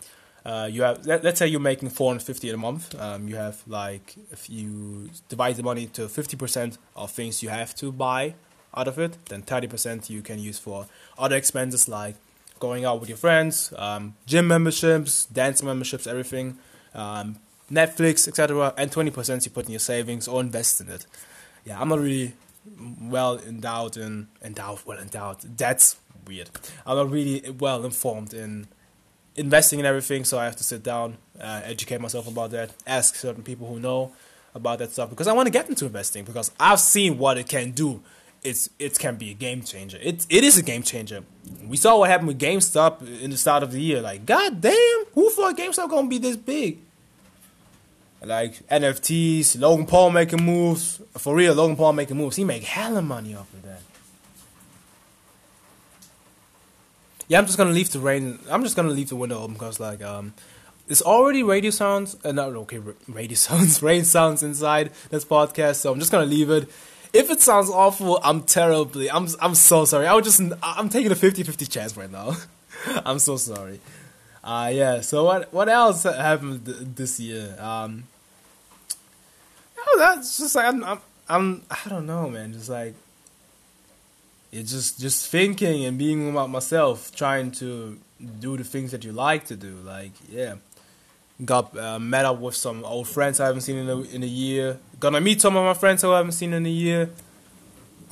uh, 0.44 0.69
you 0.70 0.82
have 0.82 1.06
let, 1.06 1.25
us 1.25 1.38
say 1.38 1.46
you're 1.46 1.61
making 1.61 1.88
450 1.88 2.50
a 2.50 2.56
month. 2.56 3.00
Um, 3.00 3.29
you 3.29 3.37
have 3.37 3.62
like 3.67 4.14
if 4.31 4.50
you 4.50 5.11
divide 5.29 5.56
the 5.56 5.62
money 5.62 5.87
to 5.87 6.02
50% 6.02 6.79
of 6.96 7.11
things 7.11 7.43
you 7.43 7.49
have 7.49 7.75
to 7.76 7.91
buy 7.91 8.35
out 8.76 8.88
of 8.88 8.99
it 8.99 9.17
then 9.26 9.43
30% 9.43 10.11
you 10.11 10.20
can 10.20 10.38
use 10.38 10.58
for 10.58 10.87
other 11.17 11.37
expenses 11.37 11.88
like 11.88 12.17
going 12.58 12.85
out 12.85 12.99
with 12.99 13.08
your 13.08 13.19
friends 13.19 13.73
um, 13.76 14.14
gym 14.26 14.49
memberships 14.49 15.26
dance 15.26 15.62
memberships 15.62 16.08
everything 16.08 16.58
um, 16.93 17.37
netflix 17.70 18.26
etc 18.26 18.75
and 18.76 18.91
20% 18.91 19.44
you 19.44 19.51
put 19.53 19.67
in 19.67 19.70
your 19.70 19.79
savings 19.79 20.27
or 20.27 20.41
invest 20.41 20.81
in 20.81 20.89
it. 20.89 21.06
Yeah 21.65 21.81
i'm 21.81 21.89
not 21.89 22.01
really 22.01 22.34
well 23.01 23.39
endowed 23.39 23.96
in 23.96 24.29
endowed 24.43 24.81
well 24.84 24.98
endowed. 24.98 25.41
That's 25.56 25.96
weird. 26.27 26.51
I'm 26.86 26.96
not 26.96 27.10
really 27.10 27.51
well 27.51 27.84
informed 27.84 28.32
in 28.32 28.69
investing 29.36 29.81
in 29.81 29.86
everything, 29.86 30.24
so 30.24 30.38
I 30.38 30.44
have 30.44 30.56
to 30.56 30.64
sit 30.64 30.82
down, 30.82 31.19
uh, 31.41 31.60
educate 31.64 32.00
myself 32.00 32.29
about 32.29 32.50
that, 32.53 32.70
ask 32.86 33.14
certain 33.17 33.43
people 33.43 33.67
who 33.67 33.81
know 33.81 34.12
about 34.55 34.79
that 34.79 34.93
stuff 34.93 35.10
because 35.10 35.26
I 35.26 35.32
want 35.32 35.46
to 35.46 35.50
get 35.50 35.69
into 35.69 35.84
investing 35.84 36.24
because 36.24 36.50
I've 36.60 36.81
seen 36.81 37.19
what 37.19 37.38
it 37.38 37.48
can 37.48 37.72
do. 37.72 38.03
It's 38.43 38.69
it 38.79 38.98
can 38.98 39.17
be 39.17 39.31
a 39.31 39.34
game 39.34 39.62
changer. 39.62 39.98
It 40.03 40.26
it 40.29 40.44
is 40.44 40.58
a 40.58 40.62
game 40.62 40.82
changer. 40.82 41.24
We 41.67 41.76
saw 41.76 41.98
what 41.98 42.10
happened 42.10 42.29
with 42.29 42.38
GameStop 42.38 43.22
in 43.22 43.31
the 43.31 43.38
start 43.38 43.62
of 43.62 43.72
the 43.72 43.81
year. 43.81 44.03
Like, 44.03 44.26
god 44.26 44.60
damn, 44.60 45.05
who 45.14 45.31
thought 45.31 45.56
GameStop 45.56 45.88
gonna 45.88 46.08
be 46.08 46.19
this 46.19 46.36
big? 46.36 46.79
Like 48.22 48.67
NFTs, 48.69 49.58
Logan 49.60 49.86
Paul 49.86 50.10
making 50.10 50.44
moves. 50.44 51.00
For 51.17 51.34
real, 51.34 51.55
Logan 51.55 51.76
Paul 51.76 51.94
making 51.94 52.17
moves. 52.17 52.36
He 52.36 52.44
make 52.44 52.62
hella 52.64 53.03
money 53.03 53.34
off 53.34 53.53
of 53.53 53.62
that. 53.62 53.81
Yeah, 57.28 57.38
I'm 57.38 57.46
just 57.46 57.58
gonna 57.58 57.70
leave 57.70 57.90
the 57.90 58.00
rain. 58.00 58.38
I'm 58.50 58.62
just 58.62 58.76
gonna 58.76 58.90
leave 58.90 59.08
the 59.08 59.16
window 59.16 59.40
open 59.40 59.54
because 59.54 59.81
like 59.81 60.02
um, 60.02 60.34
it's 60.88 61.02
already 61.02 61.43
radio 61.43 61.70
sounds. 61.70 62.16
Uh, 62.24 62.32
not 62.32 62.48
okay, 62.50 62.81
radio 63.08 63.34
sounds, 63.48 63.82
rain 63.82 64.04
sounds 64.04 64.43
inside 64.43 64.90
this 65.10 65.24
podcast. 65.24 65.76
So 65.76 65.93
I'm 65.93 65.98
just 65.98 66.12
gonna 66.12 66.26
leave 66.26 66.50
it. 66.50 66.69
If 67.12 67.31
it 67.31 67.40
sounds 67.40 67.70
awful, 67.70 68.19
I'm 68.22 68.43
terribly. 68.43 69.10
I'm 69.10 69.28
I'm 69.40 69.54
so 69.54 69.84
sorry. 69.84 70.06
I 70.06 70.14
was 70.14 70.24
just. 70.24 70.40
I'm 70.62 70.88
taking 70.88 71.12
a 71.12 71.14
50-50 71.14 71.70
chance 71.70 71.96
right 71.96 72.10
now. 72.10 72.36
I'm 73.06 73.19
so 73.19 73.36
sorry. 73.36 73.81
Uh 74.43 74.70
yeah. 74.74 75.00
So 75.00 75.24
what 75.24 75.52
what 75.52 75.69
else 75.69 76.02
happened 76.02 76.66
th- 76.66 76.76
this 76.81 77.19
year? 77.20 77.56
Um. 77.58 78.04
Oh, 79.86 79.96
that's 79.98 80.38
just 80.38 80.54
like 80.54 80.66
I'm, 80.66 80.82
I'm 80.82 80.98
I'm 81.28 81.62
I 81.70 81.88
don't 81.88 82.06
know, 82.06 82.28
man. 82.28 82.52
Just 82.52 82.69
like 82.69 82.94
it's 84.55 84.70
just 84.70 85.01
just 85.01 85.31
thinking 85.31 85.84
and 85.84 85.99
being 85.99 86.31
about 86.31 86.49
myself, 86.49 87.11
trying 87.15 87.51
to 87.53 87.99
do 88.39 88.56
the 88.56 88.63
things 88.63 88.93
that 88.93 89.05
you 89.05 89.11
like 89.11 89.44
to 89.46 89.56
do. 89.56 89.75
Like 89.84 90.13
yeah, 90.31 90.55
got 91.44 91.77
uh, 91.77 91.99
met 91.99 92.25
up 92.25 92.39
with 92.39 92.55
some 92.55 92.84
old 92.84 93.08
friends 93.08 93.41
I 93.41 93.46
haven't 93.46 93.63
seen 93.63 93.79
in 93.79 93.89
a 93.89 94.01
in 94.03 94.23
a 94.23 94.27
year. 94.27 94.79
Gonna 95.01 95.20
meet 95.20 95.41
some 95.41 95.56
of 95.56 95.65
my 95.65 95.75
friends 95.75 96.03
who 96.03 96.13
I 96.13 96.19
haven't 96.19 96.32
seen 96.32 96.53
in 96.53 96.65
a 96.65 96.69
year. 96.69 97.11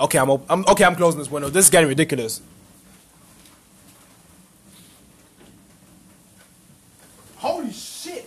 Okay, 0.01 0.19
I'm, 0.19 0.31
I'm 0.49 0.65
okay. 0.67 0.85
I'm 0.85 0.97
closing 0.97 1.21
this 1.21 1.31
window. 1.31 1.49
This 1.49 1.67
is 1.67 1.71
getting 1.71 1.89
ridiculous. 1.89 2.41
Holy 7.37 7.73
shit! 7.73 8.27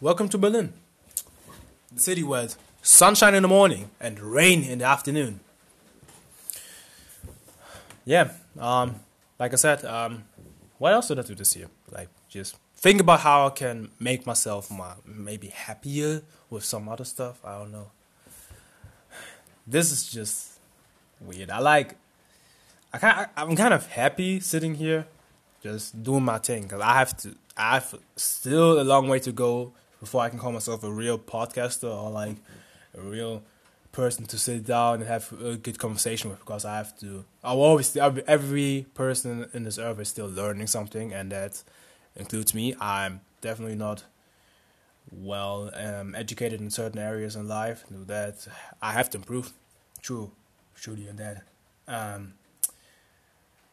Welcome 0.00 0.30
to 0.30 0.38
Berlin, 0.38 0.72
the 1.92 2.00
city 2.00 2.22
where 2.22 2.48
sunshine 2.80 3.34
in 3.34 3.42
the 3.42 3.48
morning 3.48 3.90
and 4.00 4.18
rain 4.18 4.64
in 4.64 4.78
the 4.78 4.84
afternoon. 4.84 5.40
Yeah, 8.06 8.30
um, 8.58 9.00
like 9.38 9.52
I 9.52 9.56
said, 9.56 9.84
um, 9.84 10.24
what 10.78 10.94
else 10.94 11.08
did 11.08 11.18
I 11.18 11.22
do 11.22 11.34
this 11.34 11.54
year? 11.54 11.68
Like, 11.90 12.08
just 12.28 12.56
think 12.76 13.00
about 13.00 13.20
how 13.20 13.48
I 13.48 13.50
can 13.50 13.90
make 14.00 14.26
myself 14.26 14.70
my, 14.70 14.94
maybe 15.04 15.48
happier 15.48 16.22
with 16.48 16.64
some 16.64 16.88
other 16.88 17.04
stuff. 17.04 17.44
I 17.44 17.58
don't 17.58 17.70
know. 17.70 17.90
This 19.66 19.92
is 19.92 20.10
just 20.10 20.58
weird. 21.20 21.50
I 21.50 21.58
like. 21.58 21.96
I 22.92 22.98
kind. 22.98 23.28
I'm 23.36 23.54
kind 23.54 23.74
of 23.74 23.86
happy 23.86 24.40
sitting 24.40 24.74
here, 24.74 25.06
just 25.62 26.02
doing 26.02 26.24
my 26.24 26.38
thing 26.38 26.62
because 26.62 26.80
I 26.80 26.94
have 26.94 27.16
to. 27.18 27.34
I 27.56 27.74
have 27.74 27.94
still 28.16 28.80
a 28.80 28.82
long 28.82 29.06
way 29.06 29.18
to 29.20 29.30
go 29.30 29.72
before 30.00 30.22
I 30.22 30.30
can 30.30 30.38
call 30.38 30.52
myself 30.52 30.82
a 30.82 30.90
real 30.90 31.18
podcaster 31.18 31.94
or 31.94 32.10
like 32.10 32.36
a 32.96 33.00
real 33.00 33.42
person 33.92 34.24
to 34.24 34.38
sit 34.38 34.64
down 34.64 35.00
and 35.00 35.04
have 35.04 35.32
a 35.42 35.56
good 35.56 35.78
conversation 35.78 36.30
with 36.30 36.40
because 36.40 36.64
I 36.64 36.76
have 36.76 36.98
to. 37.00 37.24
I'll 37.44 37.60
always 37.60 37.96
every 37.96 38.86
person 38.94 39.48
in 39.52 39.64
this 39.64 39.78
earth 39.78 40.00
is 40.00 40.08
still 40.08 40.28
learning 40.28 40.66
something, 40.66 41.12
and 41.12 41.30
that 41.32 41.62
includes 42.16 42.54
me. 42.54 42.74
I'm 42.80 43.20
definitely 43.40 43.76
not 43.76 44.04
well 45.12 45.70
um, 45.74 46.14
educated 46.14 46.60
in 46.60 46.70
certain 46.70 47.00
areas 47.00 47.36
in 47.36 47.48
life. 47.48 47.84
That 47.90 48.46
I 48.80 48.92
have 48.92 49.10
to 49.10 49.18
improve. 49.18 49.52
True, 50.02 50.30
truly, 50.74 51.06
and 51.06 51.18
that. 51.18 51.42
Um, 51.86 52.34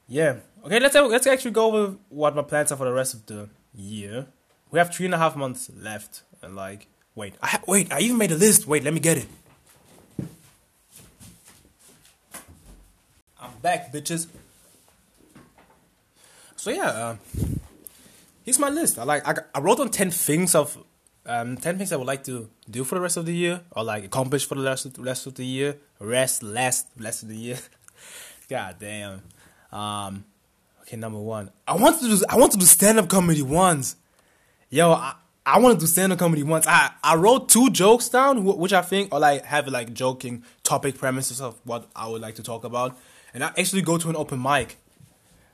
yeah. 0.08 0.38
Okay. 0.66 0.80
Let's 0.80 0.96
let's 0.96 1.28
actually 1.28 1.52
go 1.52 1.68
over 1.68 1.98
what 2.10 2.36
my 2.36 2.42
plans 2.42 2.72
are 2.72 2.78
for 2.78 2.86
the 2.86 2.94
rest 2.94 3.14
of 3.14 3.26
the 3.28 3.50
year. 3.76 4.28
We 4.72 4.80
have 4.80 4.94
three 4.94 5.06
and 5.06 5.16
a 5.16 5.18
half 5.18 5.36
months 5.36 5.72
left, 5.76 6.24
and 6.42 6.56
like, 6.56 6.88
wait, 7.16 7.36
I 7.42 7.48
ha- 7.48 7.64
wait, 7.68 7.92
I 7.92 8.00
even 8.00 8.18
made 8.18 8.32
a 8.32 8.36
list. 8.36 8.68
Wait, 8.68 8.84
let 8.84 8.94
me 8.94 9.00
get 9.00 9.18
it. 9.18 9.28
I'm 13.40 13.52
back, 13.62 13.94
bitches. 13.94 14.28
So 16.56 16.70
yeah, 16.72 16.88
uh, 16.88 17.16
here's 18.44 18.60
my 18.60 18.70
list. 18.70 19.00
I 19.00 19.04
like 19.04 19.26
I, 19.28 19.36
I 19.56 19.60
wrote 19.60 19.80
on 19.80 19.90
ten 19.90 20.12
things 20.12 20.54
of 20.54 20.78
um 21.26 21.56
ten 21.56 21.78
things 21.78 21.94
I 21.94 21.96
would 21.96 22.08
like 22.08 22.24
to 22.26 22.50
do 22.70 22.84
for 22.84 22.96
the 22.96 23.02
rest 23.02 23.16
of 23.16 23.26
the 23.26 23.34
year, 23.34 23.62
or 23.72 23.84
like 23.84 24.04
accomplish 24.04 24.46
for 24.46 24.56
the 24.56 24.64
rest 24.64 24.86
of 24.86 24.96
the 24.96 25.02
rest 25.04 25.28
of 25.28 25.36
the 25.36 25.46
year, 25.46 25.78
rest 26.00 26.44
last 26.44 26.88
rest 26.98 27.24
of 27.24 27.30
the 27.30 27.38
year. 27.38 27.60
God 28.50 28.76
damn. 28.80 29.22
Um, 29.72 30.26
okay, 30.82 30.98
number 30.98 31.20
one, 31.20 31.52
I 31.68 31.76
want 31.76 32.02
to 32.02 32.08
do 32.08 32.24
I 32.28 32.38
want 32.38 32.52
to 32.54 32.58
do 32.58 32.66
stand 32.66 33.00
up 33.00 33.08
comedy 33.08 33.42
once. 33.42 33.96
Yo, 34.70 34.92
I, 34.92 35.16
I 35.46 35.60
want 35.60 35.80
to 35.80 35.86
do 35.86 35.88
stand 35.88 36.12
up 36.12 36.20
comedy 36.20 36.44
once. 36.44 36.68
I, 36.68 36.92
I 37.02 37.16
wrote 37.16 37.48
two 37.48 37.70
jokes 37.70 38.10
down, 38.10 38.44
which 38.44 38.74
I 38.74 38.82
think 38.82 39.14
are 39.14 39.20
like 39.20 39.46
have 39.46 39.66
like 39.70 39.94
joking 39.94 40.44
topic 40.64 40.98
premises 40.98 41.40
of 41.40 41.58
what 41.64 41.88
I 41.96 42.10
would 42.10 42.22
like 42.22 42.36
to 42.36 42.44
talk 42.44 42.66
about, 42.66 42.98
and 43.34 43.46
I 43.46 43.48
actually 43.58 43.82
go 43.82 43.98
to 43.98 44.10
an 44.10 44.18
open 44.18 44.42
mic. 44.42 44.76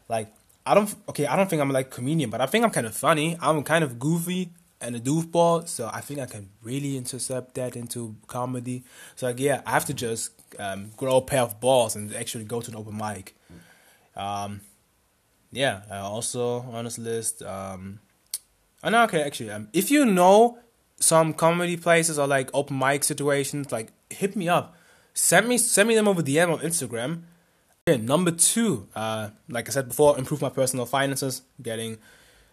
Like 0.09 0.33
I 0.65 0.73
don't 0.73 0.93
okay, 1.09 1.27
I 1.27 1.35
don't 1.35 1.47
think 1.47 1.61
I'm 1.61 1.69
like 1.69 1.91
comedian, 1.91 2.31
but 2.31 2.41
I 2.41 2.47
think 2.47 2.65
I'm 2.65 2.71
kind 2.71 2.87
of 2.87 2.95
funny. 2.95 3.37
I'm 3.39 3.61
kind 3.61 3.83
of 3.83 3.99
goofy 3.99 4.49
and 4.81 4.95
a 4.95 4.99
doofball, 4.99 5.67
so 5.67 5.91
I 5.93 6.01
think 6.01 6.19
I 6.19 6.25
can 6.25 6.49
really 6.63 6.97
intercept 6.97 7.53
that 7.53 7.75
into 7.75 8.15
comedy. 8.25 8.83
So 9.15 9.27
like 9.27 9.39
yeah, 9.39 9.61
I 9.63 9.71
have 9.71 9.85
to 9.85 9.93
just 9.93 10.31
um, 10.59 10.89
grow 10.97 11.17
a 11.17 11.21
pair 11.21 11.43
of 11.43 11.59
balls 11.59 11.95
and 11.95 12.15
actually 12.15 12.45
go 12.45 12.61
to 12.61 12.71
an 12.71 12.77
open 12.77 12.97
mic. 12.97 13.35
Um, 14.15 14.61
yeah, 15.51 15.83
also 15.91 16.61
on 16.61 16.85
this 16.85 16.97
list. 16.97 17.43
Um, 17.43 17.99
No, 18.91 19.03
okay, 19.03 19.21
actually, 19.21 19.51
um, 19.51 19.69
if 19.73 19.89
you 19.89 20.05
know 20.05 20.59
some 20.99 21.33
comedy 21.33 21.77
places 21.77 22.17
or 22.17 22.27
like 22.27 22.49
open 22.53 22.77
mic 22.77 23.03
situations, 23.03 23.71
like 23.71 23.91
hit 24.09 24.35
me 24.35 24.49
up. 24.49 24.75
Send 25.13 25.47
me 25.47 25.57
send 25.57 25.87
me 25.87 25.95
them 25.95 26.07
over 26.07 26.21
DM 26.21 26.51
on 26.51 26.59
Instagram. 26.59 27.23
Okay, 27.87 28.01
number 28.01 28.31
two, 28.31 28.87
uh, 28.95 29.29
like 29.49 29.67
I 29.67 29.71
said 29.71 29.89
before, 29.89 30.17
improve 30.17 30.41
my 30.41 30.49
personal 30.49 30.85
finances, 30.85 31.43
getting 31.61 31.97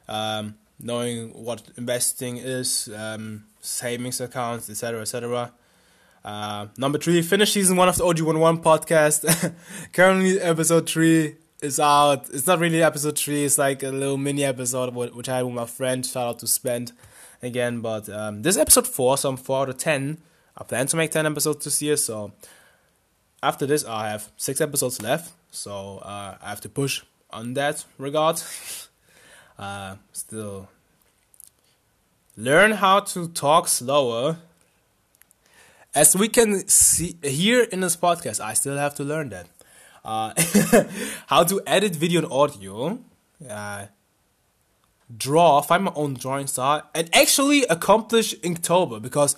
um, 0.09 0.57
knowing 0.79 1.31
what 1.31 1.63
investing 1.77 2.37
is, 2.37 2.89
um, 2.97 3.45
savings 3.61 4.21
accounts, 4.21 4.69
etc., 4.69 5.01
etc. 5.03 5.53
Uh, 6.25 6.67
number 6.77 6.99
three, 6.99 7.23
finish 7.23 7.53
season 7.53 7.77
one 7.77 7.89
of 7.89 7.97
the 7.97 8.05
OG11 8.05 8.63
podcast. 8.63 9.55
Currently, 9.93 10.41
episode 10.41 10.89
three 10.89 11.37
is 11.63 11.79
out. 11.79 12.29
It's 12.31 12.47
not 12.47 12.59
really 12.59 12.83
episode 12.83 13.19
three. 13.19 13.45
It's 13.45 13.59
like 13.59 13.83
a 13.83 13.91
little 13.91 14.17
mini 14.17 14.45
episode 14.45 14.95
which 14.95 15.29
I 15.29 15.37
had 15.37 15.47
with 15.47 15.55
my 15.55 15.67
friend. 15.67 16.05
Shout 16.05 16.27
out 16.27 16.39
to 16.41 16.47
Sven 16.47 16.89
again. 17.43 17.81
But 17.81 18.09
um, 18.09 18.43
this 18.43 18.57
is 18.57 18.61
episode 18.61 18.87
four, 18.87 19.19
so 19.19 19.31
I'm 19.31 19.37
four 19.37 19.63
out 19.63 19.69
of 19.69 19.79
ten. 19.79 20.19
I 20.57 20.65
plan 20.65 20.87
to 20.89 20.97
make 20.97 21.11
ten 21.11 21.27
episodes 21.27 21.65
this 21.65 21.83
year. 21.83 21.97
So 21.97 22.33
after 23.43 23.67
this, 23.67 23.85
I 23.85 24.09
have 24.11 24.31
six 24.37 24.61
episodes 24.61 25.03
left. 25.03 25.33
So 25.51 25.99
uh, 25.99 26.37
I 26.41 26.49
have 26.49 26.61
to 26.63 26.69
push 26.69 27.03
on 27.31 27.55
that 27.55 27.85
regard. 27.99 28.41
uh, 29.59 29.97
still 30.13 30.69
learn 32.37 32.73
how 32.73 33.01
to 33.01 33.29
talk 33.29 33.69
slower. 33.69 34.39
As 35.93 36.17
we 36.17 36.29
can 36.29 36.69
see 36.69 37.17
here 37.23 37.63
in 37.63 37.81
this 37.81 37.97
podcast, 37.97 38.41
I 38.41 38.55
still 38.55 38.77
have 38.77 38.95
to 38.95 39.05
learn 39.05 39.31
that 39.31 39.49
uh, 40.05 40.33
how 41.27 41.45
to 41.45 41.61
edit 41.67 41.95
video 41.95 42.23
and 42.23 42.33
audio, 42.33 42.99
uh, 43.49 43.87
draw, 45.15 45.61
find 45.61 45.85
my 45.85 45.93
own 45.95 46.15
drawing 46.15 46.47
style, 46.47 46.89
and 46.95 47.09
actually 47.15 47.65
accomplish 47.65 48.35
Inktober 48.41 49.01
because 49.01 49.37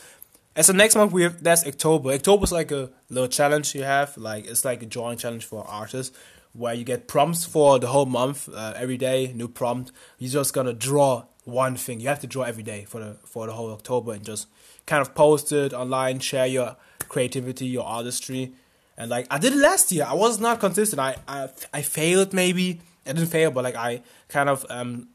as 0.54 0.66
the 0.66 0.72
next 0.72 0.94
month 0.96 1.12
we 1.12 1.22
have 1.22 1.42
that's 1.42 1.66
October. 1.66 2.16
Inktober 2.16 2.44
is 2.44 2.52
like 2.52 2.70
a 2.70 2.90
little 3.08 3.28
challenge 3.28 3.74
you 3.74 3.84
have, 3.84 4.16
like 4.16 4.46
it's 4.46 4.64
like 4.64 4.82
a 4.82 4.86
drawing 4.86 5.18
challenge 5.18 5.44
for 5.44 5.66
artists 5.66 6.16
where 6.52 6.74
you 6.74 6.84
get 6.84 7.08
prompts 7.08 7.44
for 7.46 7.78
the 7.78 7.86
whole 7.86 8.04
month, 8.04 8.48
uh, 8.52 8.74
every 8.76 8.98
day, 8.98 9.32
new 9.34 9.48
prompt. 9.48 9.90
You're 10.18 10.30
just 10.30 10.52
gonna 10.52 10.74
draw 10.74 11.24
one 11.44 11.76
thing. 11.76 12.00
You 12.00 12.08
have 12.08 12.20
to 12.20 12.26
draw 12.26 12.44
every 12.44 12.62
day 12.62 12.84
for 12.84 13.00
the 13.00 13.16
for 13.24 13.46
the 13.46 13.52
whole 13.52 13.72
October 13.72 14.12
and 14.12 14.24
just 14.24 14.48
kind 14.86 15.00
of 15.00 15.14
post 15.14 15.52
it 15.52 15.72
online, 15.72 16.18
share 16.18 16.46
your 16.46 16.76
creativity, 17.08 17.66
your 17.66 17.84
artistry, 17.84 18.52
and 18.96 19.10
like 19.10 19.26
I 19.30 19.38
did 19.38 19.52
it 19.52 19.58
last 19.58 19.90
year. 19.92 20.06
I 20.08 20.14
was 20.14 20.40
not 20.40 20.60
consistent. 20.60 21.00
I 21.00 21.16
I, 21.26 21.48
I 21.72 21.82
failed 21.82 22.32
maybe. 22.32 22.80
I 23.06 23.12
didn't 23.12 23.30
fail, 23.30 23.50
but 23.50 23.64
like 23.64 23.74
I 23.74 24.02
kind 24.28 24.48
of 24.48 24.64
um 24.68 25.08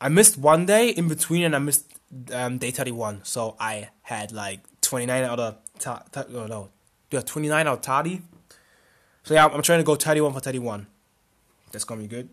I 0.00 0.08
missed 0.08 0.36
one 0.36 0.66
day 0.66 0.88
in 0.88 1.06
between, 1.06 1.44
and 1.44 1.54
I 1.54 1.58
missed 1.60 1.86
um, 2.32 2.58
day 2.58 2.72
thirty 2.72 2.90
one. 2.90 3.20
So 3.24 3.56
I 3.60 3.90
had 4.02 4.32
like 4.32 4.60
twenty 4.80 5.06
nine 5.06 5.22
out 5.22 5.38
of 5.38 5.56
ta- 5.78 6.02
ta- 6.10 6.24
oh, 6.34 6.46
no, 6.46 6.70
yeah, 7.10 7.20
twenty 7.20 7.48
nine 7.48 7.68
out 7.68 7.78
of 7.78 7.84
thirty. 7.84 8.20
So 9.22 9.34
yeah, 9.34 9.46
I'm, 9.46 9.62
trying 9.62 9.78
to 9.78 9.84
go 9.84 9.94
thirty 9.94 10.20
one 10.20 10.32
for 10.32 10.40
thirty 10.40 10.58
one. 10.58 10.88
That's 11.70 11.84
gonna 11.84 12.00
be 12.00 12.08
good. 12.08 12.28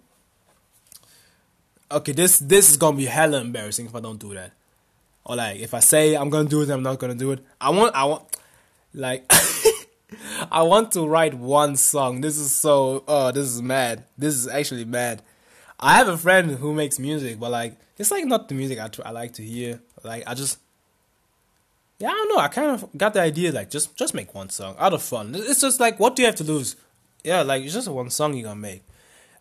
Okay, 1.91 2.11
this 2.11 2.39
this 2.39 2.71
is 2.71 2.77
gonna 2.77 2.97
be 2.97 3.05
hella 3.05 3.39
embarrassing 3.39 3.85
if 3.85 3.95
I 3.95 3.99
don't 3.99 4.19
do 4.19 4.33
that. 4.33 4.51
Or 5.23 5.35
like 5.35 5.59
if 5.59 5.75
I 5.75 5.79
say 5.79 6.15
I'm 6.15 6.31
gonna 6.31 6.49
do 6.49 6.63
it, 6.63 6.69
I'm 6.71 6.81
not 6.81 6.97
gonna 6.97 7.13
do 7.13 7.31
it. 7.33 7.45
I 7.61 7.69
want 7.69 7.95
I 7.95 8.05
want 8.05 8.23
like 8.95 9.31
I 10.51 10.63
want 10.63 10.91
to 10.93 11.07
write 11.07 11.33
one 11.33 11.75
song. 11.75 12.21
This 12.21 12.37
is 12.37 12.53
so 12.53 13.03
oh, 13.07 13.31
this 13.31 13.47
is 13.47 13.61
mad. 13.61 14.05
This 14.17 14.35
is 14.35 14.47
actually 14.47 14.85
mad. 14.85 15.21
I 15.79 15.97
have 15.97 16.07
a 16.07 16.17
friend 16.17 16.51
who 16.51 16.73
makes 16.73 16.99
music, 16.99 17.39
but 17.39 17.51
like 17.51 17.77
it's 17.97 18.11
like 18.11 18.25
not 18.25 18.47
the 18.49 18.55
music 18.55 18.79
I, 18.79 18.89
I 19.05 19.11
like 19.11 19.33
to 19.33 19.43
hear. 19.43 19.81
Like 20.03 20.23
I 20.27 20.33
just 20.33 20.59
yeah, 21.99 22.09
I 22.09 22.11
don't 22.11 22.29
know. 22.29 22.41
I 22.41 22.47
kind 22.47 22.71
of 22.71 22.89
got 22.97 23.13
the 23.13 23.21
idea 23.21 23.51
like 23.51 23.69
just 23.69 23.95
just 23.95 24.13
make 24.13 24.33
one 24.33 24.49
song 24.49 24.75
out 24.79 24.93
of 24.93 25.01
fun. 25.01 25.33
It's 25.35 25.61
just 25.61 25.79
like 25.79 25.99
what 25.99 26.15
do 26.15 26.21
you 26.21 26.27
have 26.27 26.35
to 26.37 26.43
lose? 26.43 26.75
Yeah, 27.23 27.41
like 27.41 27.63
it's 27.63 27.73
just 27.73 27.87
one 27.87 28.09
song 28.09 28.33
you're 28.33 28.43
gonna 28.43 28.59
make. 28.59 28.83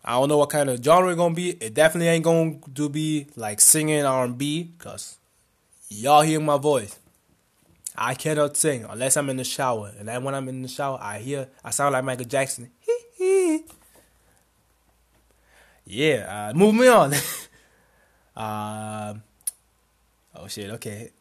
I 0.03 0.13
don't 0.13 0.29
know 0.29 0.37
what 0.37 0.49
kind 0.49 0.69
of 0.69 0.83
genre 0.83 1.09
it's 1.09 1.17
gonna 1.17 1.35
be. 1.35 1.51
It 1.51 1.73
definitely 1.73 2.07
ain't 2.07 2.23
to 2.25 2.59
do 2.71 2.89
be 2.89 3.27
like 3.35 3.59
singing 3.59 4.05
R 4.05 4.23
and 4.23 4.37
B, 4.37 4.71
cause 4.77 5.17
y'all 5.89 6.21
hear 6.21 6.39
my 6.39 6.57
voice. 6.57 6.99
I 8.01 8.15
cannot 8.15 8.55
sing 8.55 8.85
unless 8.89 9.17
I'm 9.17 9.29
in 9.29 9.35
the 9.35 9.43
shower. 9.43 9.91
And 9.99 10.07
then 10.07 10.23
when 10.23 10.33
I'm 10.33 10.47
in 10.47 10.61
the 10.61 10.69
shower, 10.69 10.97
I 11.01 11.19
hear, 11.19 11.49
I 11.63 11.71
sound 11.71 11.91
like 11.91 12.05
Michael 12.05 12.25
Jackson. 12.25 12.71
yeah, 15.85 16.49
uh, 16.49 16.53
move 16.57 16.75
me 16.75 16.87
on. 16.87 17.13
uh, 18.37 19.15
oh 20.33 20.47
shit, 20.47 20.69
okay. 20.71 21.11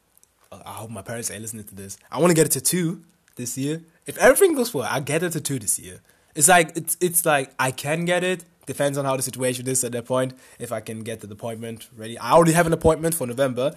I 0.52 0.70
hope 0.70 0.90
my 0.90 1.02
parents 1.02 1.32
ain't 1.32 1.42
listening 1.42 1.64
to 1.64 1.74
this. 1.74 1.98
I 2.12 2.20
want 2.20 2.30
to 2.30 2.34
get 2.34 2.46
a 2.46 2.48
tattoo 2.48 3.02
this 3.34 3.58
year. 3.58 3.82
If 4.06 4.16
everything 4.18 4.54
goes 4.54 4.72
well, 4.72 4.86
I 4.88 5.00
get 5.00 5.24
a 5.24 5.30
tattoo 5.30 5.58
this 5.58 5.80
year. 5.80 6.00
It's 6.36 6.46
like 6.46 6.76
it's 6.76 6.96
it's 7.00 7.26
like 7.26 7.52
I 7.58 7.72
can 7.72 8.04
get 8.04 8.22
it. 8.22 8.44
Depends 8.66 8.96
on 8.96 9.04
how 9.04 9.16
the 9.16 9.22
situation 9.22 9.66
is 9.66 9.82
at 9.82 9.92
that 9.92 10.04
point. 10.04 10.34
If 10.58 10.72
I 10.72 10.80
can 10.80 11.02
get 11.02 11.20
the 11.20 11.30
appointment 11.30 11.88
ready, 11.96 12.16
I 12.18 12.32
already 12.32 12.52
have 12.52 12.66
an 12.66 12.72
appointment 12.72 13.14
for 13.14 13.26
November 13.26 13.74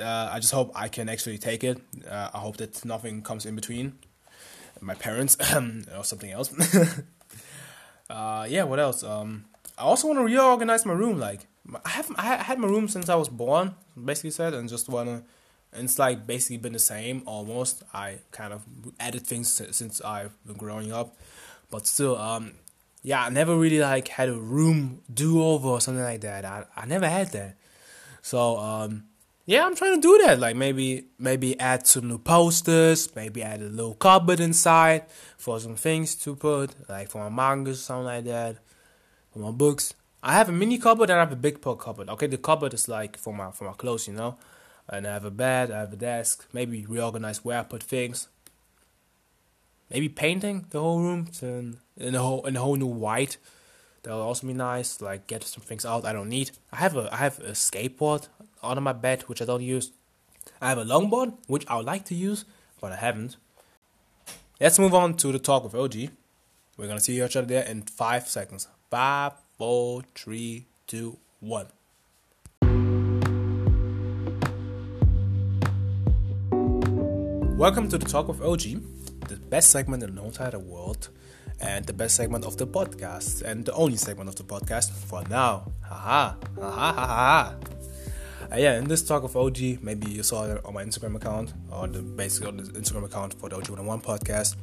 uh, 0.00 0.30
I 0.32 0.38
just 0.38 0.52
hope 0.52 0.72
I 0.74 0.88
can 0.88 1.08
actually 1.08 1.38
take 1.38 1.64
it. 1.64 1.80
Uh, 2.08 2.30
I 2.32 2.38
hope 2.38 2.58
that 2.58 2.84
nothing 2.84 3.22
comes 3.22 3.46
in 3.46 3.54
between 3.56 3.94
my 4.80 4.94
parents 4.94 5.36
or 5.96 6.04
something 6.04 6.30
else. 6.30 6.52
uh, 8.10 8.46
yeah, 8.48 8.64
what 8.64 8.78
else? 8.78 9.02
Um, 9.02 9.44
I 9.78 9.82
also 9.82 10.08
want 10.08 10.18
to 10.18 10.24
reorganize 10.24 10.86
my 10.86 10.92
room. 10.92 11.18
Like 11.18 11.46
I 11.84 11.90
have, 11.90 12.10
I 12.16 12.36
had 12.36 12.58
my 12.58 12.68
room 12.68 12.88
since 12.88 13.08
I 13.08 13.14
was 13.14 13.28
born, 13.28 13.74
basically 14.02 14.30
said, 14.30 14.54
and 14.54 14.68
just 14.68 14.88
want 14.88 15.08
to 15.08 15.22
and 15.72 15.84
it's 15.84 15.98
like 15.98 16.26
basically 16.26 16.56
been 16.56 16.72
the 16.72 16.78
same 16.78 17.22
almost. 17.26 17.82
I 17.94 18.18
kind 18.32 18.52
of 18.52 18.64
added 18.98 19.26
things 19.26 19.52
since 19.52 20.00
I've 20.00 20.32
been 20.44 20.56
growing 20.56 20.92
up, 20.92 21.16
but 21.70 21.86
still, 21.86 22.16
um, 22.16 22.54
yeah, 23.02 23.24
I 23.24 23.28
never 23.30 23.56
really 23.56 23.80
like 23.80 24.08
had 24.08 24.28
a 24.28 24.34
room 24.34 25.02
do 25.12 25.42
over 25.42 25.68
or 25.68 25.80
something 25.80 26.02
like 26.02 26.22
that. 26.22 26.44
I 26.44 26.64
I 26.76 26.86
never 26.86 27.08
had 27.08 27.32
that, 27.32 27.56
so 28.22 28.58
um, 28.58 29.04
yeah, 29.50 29.66
I'm 29.66 29.74
trying 29.74 29.96
to 29.96 30.00
do 30.00 30.16
that. 30.24 30.38
Like 30.38 30.54
maybe 30.54 31.06
maybe 31.18 31.58
add 31.58 31.84
some 31.84 32.06
new 32.06 32.18
posters, 32.18 33.12
maybe 33.16 33.42
add 33.42 33.60
a 33.60 33.64
little 33.64 33.94
cupboard 33.94 34.38
inside 34.38 35.06
for 35.38 35.58
some 35.58 35.74
things 35.74 36.14
to 36.22 36.36
put, 36.36 36.70
like 36.88 37.10
for 37.10 37.28
my 37.28 37.30
mangas, 37.30 37.82
something 37.82 38.04
like 38.04 38.24
that, 38.26 38.58
for 39.32 39.40
my 39.40 39.50
books. 39.50 39.92
I 40.22 40.34
have 40.34 40.48
a 40.48 40.52
mini 40.52 40.78
cupboard 40.78 41.10
and 41.10 41.18
I 41.18 41.22
have 41.24 41.32
a 41.32 41.36
big 41.36 41.60
cupboard. 41.60 42.08
Okay, 42.08 42.28
the 42.28 42.38
cupboard 42.38 42.74
is 42.74 42.86
like 42.86 43.16
for 43.18 43.34
my 43.34 43.50
for 43.50 43.64
my 43.64 43.72
clothes, 43.72 44.06
you 44.06 44.14
know. 44.14 44.38
And 44.88 45.04
I 45.04 45.14
have 45.14 45.24
a 45.24 45.32
bed, 45.32 45.72
I 45.72 45.80
have 45.80 45.92
a 45.92 45.96
desk. 45.96 46.46
Maybe 46.52 46.86
reorganize 46.86 47.44
where 47.44 47.58
I 47.58 47.64
put 47.64 47.82
things. 47.82 48.28
Maybe 49.90 50.08
painting 50.08 50.66
the 50.70 50.78
whole 50.78 51.00
room 51.00 51.26
to, 51.40 51.76
in 51.96 52.14
a 52.14 52.22
whole 52.22 52.46
in 52.46 52.54
a 52.54 52.60
whole 52.60 52.76
new 52.76 52.86
white. 52.86 53.36
That'll 54.04 54.22
also 54.22 54.46
be 54.46 54.54
nice. 54.54 55.00
Like 55.00 55.26
get 55.26 55.42
some 55.42 55.64
things 55.64 55.84
out 55.84 56.04
I 56.04 56.12
don't 56.12 56.28
need. 56.28 56.52
I 56.72 56.76
have 56.76 56.96
a 56.96 57.12
I 57.12 57.16
have 57.16 57.40
a 57.40 57.50
skateboard 57.50 58.28
under 58.62 58.80
my 58.80 58.92
bed 58.92 59.22
which 59.22 59.40
I 59.42 59.44
don't 59.44 59.62
use. 59.62 59.92
I 60.60 60.68
have 60.68 60.78
a 60.78 60.84
longboard 60.84 61.34
which 61.46 61.66
I 61.68 61.76
would 61.76 61.86
like 61.86 62.04
to 62.06 62.14
use 62.14 62.44
but 62.80 62.92
I 62.92 62.96
haven't. 62.96 63.36
Let's 64.60 64.78
move 64.78 64.94
on 64.94 65.14
to 65.18 65.32
the 65.32 65.38
talk 65.38 65.64
with 65.64 65.74
OG. 65.74 66.10
We're 66.76 66.86
gonna 66.86 67.00
see 67.00 67.22
each 67.22 67.36
other 67.36 67.46
there 67.46 67.64
in 67.64 67.82
five 67.82 68.28
seconds. 68.28 68.68
Five, 68.90 69.32
four, 69.58 70.02
three, 70.14 70.66
two, 70.86 71.18
one. 71.40 71.66
Welcome 77.60 77.90
to 77.90 77.98
the 77.98 78.06
Talk 78.06 78.28
with 78.28 78.40
OG, 78.40 78.80
the 79.28 79.36
best 79.36 79.70
segment 79.70 80.02
in 80.02 80.14
the 80.14 80.24
entire 80.24 80.58
world, 80.58 81.10
and 81.60 81.84
the 81.84 81.92
best 81.92 82.16
segment 82.16 82.46
of 82.46 82.56
the 82.56 82.66
podcast, 82.66 83.42
and 83.42 83.66
the 83.66 83.74
only 83.74 83.98
segment 83.98 84.30
of 84.30 84.36
the 84.36 84.44
podcast 84.44 84.90
for 84.90 85.22
now. 85.28 85.70
Haha, 85.82 86.36
haha, 86.58 86.92
haha. 86.92 87.54
Uh, 88.52 88.56
yeah, 88.56 88.78
in 88.78 88.84
this 88.88 89.00
talk 89.02 89.22
of 89.22 89.36
OG, 89.36 89.80
maybe 89.80 90.10
you 90.10 90.24
saw 90.24 90.44
it 90.44 90.60
on 90.64 90.74
my 90.74 90.82
Instagram 90.84 91.14
account, 91.14 91.52
or 91.70 91.86
the 91.86 92.02
basically 92.02 92.48
on 92.48 92.56
the 92.56 92.64
Instagram 92.64 93.04
account 93.04 93.32
for 93.34 93.48
the 93.48 93.54
OG 93.54 93.68
101 93.68 94.00
podcast. 94.00 94.56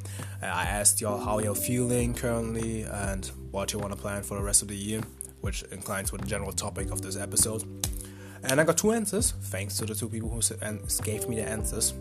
Uh, 0.44 0.48
I 0.48 0.63
asked 0.63 1.00
y'all 1.00 1.17
how 1.17 1.39
you're 1.39 1.56
feeling 1.56 2.13
currently 2.13 2.82
and 2.82 3.25
what 3.51 3.72
you 3.72 3.79
want 3.79 3.94
to 3.94 3.98
plan 3.98 4.24
for 4.24 4.36
the 4.36 4.44
rest 4.44 4.62
of 4.62 4.67
the 4.67 4.75
year, 4.75 5.01
which 5.39 5.63
inclines 5.72 6.12
with 6.12 6.20
the 6.20 6.27
general 6.27 6.51
topic 6.51 6.91
of 6.91 7.01
this 7.01 7.15
episode. 7.15 7.63
And 8.44 8.60
I 8.60 8.65
got 8.65 8.77
two 8.77 8.91
answers, 8.91 9.32
thanks 9.44 9.77
to 9.77 9.86
the 9.86 9.96
two 9.96 10.10
people 10.10 10.29
who 10.29 10.41
gave 11.03 11.29
me 11.29 11.38
the 11.38 11.44
answers. 11.44 11.94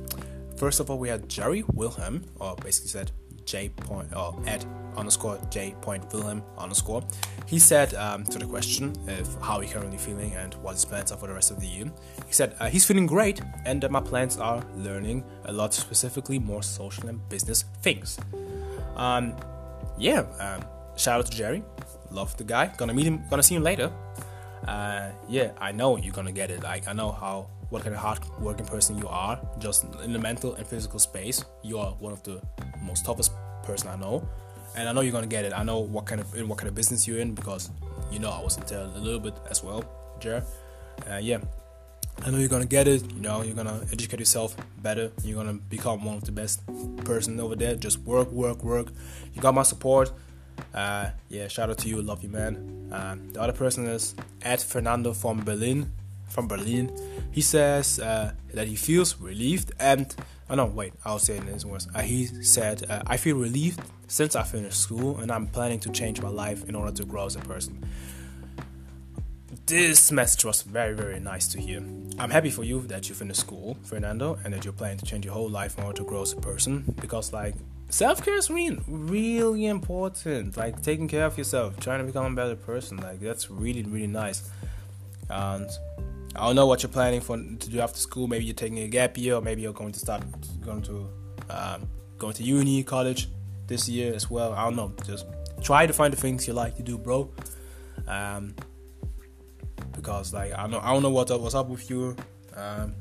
First 0.57 0.81
of 0.81 0.91
all, 0.91 0.99
we 0.99 1.09
had 1.09 1.29
Jerry 1.29 1.63
Wilhelm, 1.73 2.25
or 2.41 2.57
basically 2.57 2.89
said 2.89 3.13
J 3.47 3.71
point 3.71 4.15
or 4.15 4.39
at 4.47 4.67
underscore 4.97 5.39
J 5.51 5.75
point 5.81 6.13
Wilhelm 6.13 6.43
underscore. 6.59 7.03
He 7.47 7.59
said 7.59 7.95
um, 7.95 8.25
to 8.25 8.39
the 8.39 8.47
question 8.47 8.93
of 9.09 9.43
how 9.43 9.61
he 9.61 9.69
currently 9.69 9.99
feeling 9.99 10.33
and 10.35 10.55
what 10.55 10.73
his 10.73 10.85
plans 10.85 11.13
are 11.13 11.19
for 11.19 11.29
the 11.29 11.35
rest 11.35 11.51
of 11.51 11.61
the 11.61 11.67
year. 11.67 11.87
He 12.27 12.33
said 12.33 12.55
uh, 12.59 12.69
he's 12.69 12.85
feeling 12.85 13.07
great 13.07 13.41
and 13.65 13.81
that 13.83 13.91
my 13.91 14.01
plans 14.01 14.37
are 14.39 14.65
learning 14.77 15.25
a 15.45 15.53
lot, 15.53 15.73
specifically 15.73 16.39
more 16.39 16.63
social 16.63 17.09
and 17.09 17.27
business 17.29 17.65
things. 17.83 18.19
Um, 18.97 19.37
yeah, 19.99 20.21
um, 20.41 20.65
shout 20.97 21.21
out 21.21 21.27
to 21.27 21.37
Jerry. 21.37 21.63
Love 22.11 22.37
the 22.37 22.45
guy. 22.45 22.73
Gonna 22.77 22.95
meet 22.95 23.07
him. 23.07 23.23
Gonna 23.31 23.43
see 23.43 23.55
him 23.55 23.63
later. 23.63 23.93
Uh, 24.67 25.11
yeah, 25.29 25.53
I 25.61 25.73
know 25.73 25.97
you're 25.97 26.15
gonna 26.15 26.33
get 26.33 26.51
it. 26.51 26.63
Like 26.63 26.89
I 26.89 26.93
know 26.93 27.13
how 27.13 27.51
what 27.71 27.83
kind 27.83 27.95
of 27.95 28.01
hard 28.01 28.21
working 28.41 28.67
person 28.67 28.97
you 28.99 29.09
are, 29.09 29.41
just 29.59 29.85
in 30.05 30.13
the 30.13 30.19
mental 30.19 30.55
and 30.55 30.67
physical 30.67 30.99
space. 30.99 31.45
You 31.63 31.79
are 31.79 31.93
one 31.93 32.13
of 32.13 32.23
the 32.23 32.41
most 32.83 33.05
toughest 33.05 33.33
person 33.63 33.89
I 33.89 33.97
know, 33.97 34.29
and 34.77 34.89
I 34.89 34.93
know 34.93 35.01
you're 35.01 35.13
gonna 35.13 35.27
get 35.27 35.45
it. 35.45 35.53
I 35.53 35.63
know 35.63 35.81
what 35.81 36.07
kind 36.07 36.21
of 36.21 36.35
in 36.35 36.49
what 36.49 36.59
kind 36.59 36.69
of 36.69 36.75
business 36.75 37.07
you're 37.07 37.19
in 37.19 37.35
because 37.35 37.71
you 38.11 38.19
know 38.19 38.31
I 38.31 38.41
was 38.41 38.57
into 38.57 38.83
a 38.83 38.99
little 38.99 39.21
bit 39.21 39.35
as 39.51 39.63
well, 39.63 39.85
Jer. 40.21 40.45
Uh, 41.11 41.17
yeah, 41.17 41.39
I 42.25 42.31
know 42.31 42.39
you're 42.39 42.49
gonna 42.49 42.67
get 42.67 42.87
it. 42.89 43.03
You 43.13 43.21
know 43.21 43.43
you're 43.43 43.57
gonna 43.57 43.81
educate 43.93 44.21
yourself 44.21 44.57
better. 44.83 45.11
You're 45.25 45.37
gonna 45.37 45.55
become 45.55 46.05
one 46.05 46.17
of 46.17 46.25
the 46.25 46.33
best 46.33 46.63
person 47.05 47.39
over 47.41 47.57
there. 47.57 47.75
Just 47.75 47.99
work, 48.01 48.31
work, 48.31 48.63
work. 48.63 48.89
You 49.35 49.43
got 49.43 49.55
my 49.55 49.63
support. 49.63 50.13
Uh, 50.73 51.11
yeah, 51.29 51.49
shout 51.49 51.69
out 51.69 51.79
to 51.79 51.89
you, 51.89 52.01
love 52.01 52.23
you, 52.23 52.31
man. 52.31 52.91
Uh, 52.93 53.17
the 53.33 53.41
other 53.43 53.53
person 53.53 53.87
is 53.87 54.15
Ed 54.43 54.61
Fernando 54.61 55.13
from 55.13 55.45
Berlin 55.45 55.93
from 56.29 56.49
Berlin. 56.49 56.91
He 57.33 57.41
says 57.41 57.99
uh, 57.99 58.33
that 58.53 58.69
he 58.69 58.77
feels 58.77 59.21
relieved 59.21 59.73
and 59.79 60.15
oh 60.49 60.55
no, 60.55 60.67
wait, 60.67 60.93
I'll 61.05 61.19
say 61.19 61.37
it 61.37 61.43
in 61.43 61.49
his 61.49 61.67
words. 61.67 61.89
Uh, 61.95 62.03
he 62.03 62.27
said, 62.43 62.89
uh, 62.89 63.03
"I 63.07 63.17
feel 63.17 63.37
relieved 63.37 63.81
since 64.09 64.37
I 64.37 64.43
finished 64.43 64.81
school, 64.81 65.19
and 65.19 65.31
I'm 65.31 65.47
planning 65.47 65.81
to 65.81 65.91
change 65.91 66.21
my 66.21 66.29
life 66.29 66.69
in 66.69 66.75
order 66.75 66.93
to 66.93 67.05
grow 67.05 67.27
as 67.27 67.37
a 67.37 67.41
person." 67.41 67.85
This 69.67 70.13
message 70.13 70.45
was 70.45 70.63
very, 70.63 70.95
very 70.95 71.19
nice 71.19 71.49
to 71.49 71.61
hear. 71.61 71.79
I'm 72.21 72.31
happy 72.31 72.51
for 72.51 72.63
you 72.63 72.83
that 72.83 73.09
you 73.09 73.17
finished 73.17 73.41
school, 73.41 73.77
Fernando, 73.83 74.39
and 74.45 74.55
that 74.55 74.65
you're 74.65 74.73
planning 74.73 74.99
to 74.99 75.05
change 75.05 75.25
your 75.25 75.35
whole 75.35 75.49
life 75.49 75.77
in 75.77 75.83
order 75.83 75.97
to 75.97 76.05
grow 76.05 76.23
as 76.23 76.33
a 76.33 76.37
person. 76.37 76.85
Because, 77.01 77.33
like, 77.33 77.57
self 77.89 78.25
care 78.25 78.37
is 78.37 78.49
really, 78.49 78.79
really 78.87 79.67
important. 79.67 80.57
Like, 80.57 80.83
taking 80.83 81.09
care 81.09 81.25
of 81.25 81.37
yourself, 81.37 81.81
trying 81.81 81.99
to 81.99 82.05
become 82.05 82.33
a 82.33 82.37
better 82.37 82.55
person. 82.55 82.99
Like, 82.99 83.19
that's 83.19 83.51
really, 83.51 83.83
really 83.83 84.07
nice. 84.07 84.49
And 85.29 85.69
I 86.35 86.47
don't 86.47 86.57
know 86.57 86.67
what 86.67 86.83
you're 86.83 86.91
planning 86.91 87.21
for 87.21 87.37
to 87.37 87.71
do 87.71 87.81
after 87.81 87.99
school. 87.99 88.27
Maybe 88.27 88.45
you're 88.45 88.55
taking 88.55 88.79
a 88.81 88.89
gap 88.89 89.17
year, 89.17 89.37
or 89.37 89.41
maybe 89.41 89.63
you're 89.63 89.73
going 89.73 89.93
to 89.93 89.99
start 89.99 90.23
going 90.61 90.83
to 90.83 91.09
um, 91.49 91.89
going 92.19 92.35
to 92.35 92.43
uni, 92.43 92.83
college 92.83 93.29
this 93.67 93.89
year 93.89 94.15
as 94.15 94.31
well. 94.31 94.53
I 94.53 94.65
don't 94.65 94.77
know. 94.77 94.93
Just 95.07 95.27
try 95.63 95.87
to 95.87 95.93
find 95.93 96.13
the 96.13 96.17
things 96.17 96.47
you 96.47 96.53
like 96.53 96.77
to 96.77 96.83
do, 96.83 96.99
bro. 96.99 97.31
Um, 98.07 98.55
because 99.93 100.33
like 100.33 100.53
I 100.57 100.67
know, 100.67 100.81
I 100.81 100.93
don't 100.93 101.03
know 101.03 101.11
what 101.11 101.29
what's 101.41 101.55
up 101.55 101.69
with 101.69 101.89
you 101.89 102.17
um, 102.55 102.95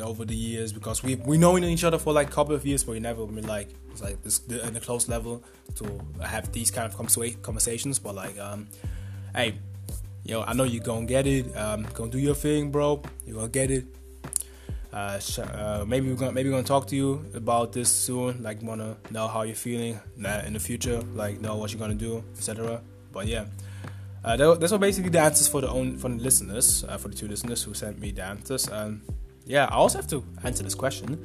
over 0.00 0.24
the 0.24 0.34
years 0.34 0.72
because 0.72 1.02
we 1.02 1.16
we 1.16 1.38
known 1.38 1.62
each 1.64 1.84
other 1.84 1.98
for 1.98 2.12
like 2.12 2.28
a 2.28 2.32
couple 2.32 2.54
of 2.54 2.66
years, 2.66 2.82
but 2.84 2.92
we 2.92 3.00
never 3.00 3.26
been 3.26 3.46
like 3.46 3.68
it's 3.90 4.02
like 4.02 4.22
this 4.22 4.44
in 4.46 4.76
a 4.76 4.80
close 4.80 5.08
level 5.08 5.44
to 5.76 6.00
have 6.20 6.50
these 6.52 6.70
kind 6.70 6.92
of 6.92 6.96
conversations. 7.42 7.98
But 7.98 8.14
like, 8.14 8.38
um, 8.38 8.68
hey 9.34 9.58
yo, 10.24 10.42
I 10.42 10.52
know 10.52 10.64
you're 10.64 10.82
gonna 10.84 11.06
get 11.06 11.26
it. 11.26 11.56
Um, 11.56 11.86
gonna 11.94 12.10
do 12.10 12.18
your 12.18 12.34
thing, 12.34 12.70
bro. 12.70 13.02
You're 13.26 13.36
gonna 13.36 13.48
get 13.48 13.70
it. 13.70 13.86
Uh, 14.92 15.18
uh, 15.38 15.84
maybe 15.86 16.10
we're 16.10 16.16
gonna 16.16 16.32
maybe 16.32 16.48
we're 16.48 16.56
gonna 16.56 16.66
talk 16.66 16.86
to 16.88 16.96
you 16.96 17.24
about 17.34 17.72
this 17.72 17.90
soon. 17.90 18.42
Like, 18.42 18.62
wanna 18.62 18.96
know 19.10 19.28
how 19.28 19.42
you're 19.42 19.54
feeling 19.54 19.98
in 20.16 20.52
the 20.52 20.60
future. 20.60 21.00
Like, 21.14 21.40
know 21.40 21.56
what 21.56 21.72
you're 21.72 21.80
gonna 21.80 21.94
do, 21.94 22.22
etc. 22.36 22.82
But 23.12 23.26
yeah, 23.26 23.46
uh, 24.24 24.36
those 24.36 24.72
are 24.72 24.78
basically 24.78 25.10
the 25.10 25.20
answers 25.20 25.48
for 25.48 25.60
the 25.60 25.68
own 25.68 25.96
for 25.98 26.08
the 26.08 26.16
listeners, 26.16 26.84
uh, 26.84 26.98
for 26.98 27.08
the 27.08 27.14
two 27.14 27.28
listeners 27.28 27.62
who 27.62 27.74
sent 27.74 27.98
me 27.98 28.12
the 28.12 28.22
answers. 28.22 28.68
Um, 28.70 29.02
yeah, 29.44 29.64
I 29.64 29.74
also 29.74 29.98
have 29.98 30.08
to 30.08 30.24
answer 30.44 30.62
this 30.62 30.74
question. 30.74 31.18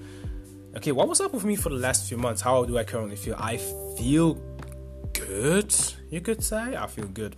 Okay, 0.76 0.92
what 0.92 1.08
was 1.08 1.22
up 1.22 1.34
with 1.34 1.44
me 1.44 1.56
for 1.56 1.70
the 1.70 1.76
last 1.76 2.08
few 2.08 2.18
months? 2.18 2.42
How 2.42 2.64
do 2.64 2.78
I 2.78 2.84
currently 2.84 3.16
feel? 3.16 3.36
I 3.38 3.58
feel 3.98 4.36
good. 5.14 5.74
You 6.10 6.22
could 6.22 6.44
say 6.44 6.76
I 6.76 6.88
feel 6.88 7.08
good 7.08 7.36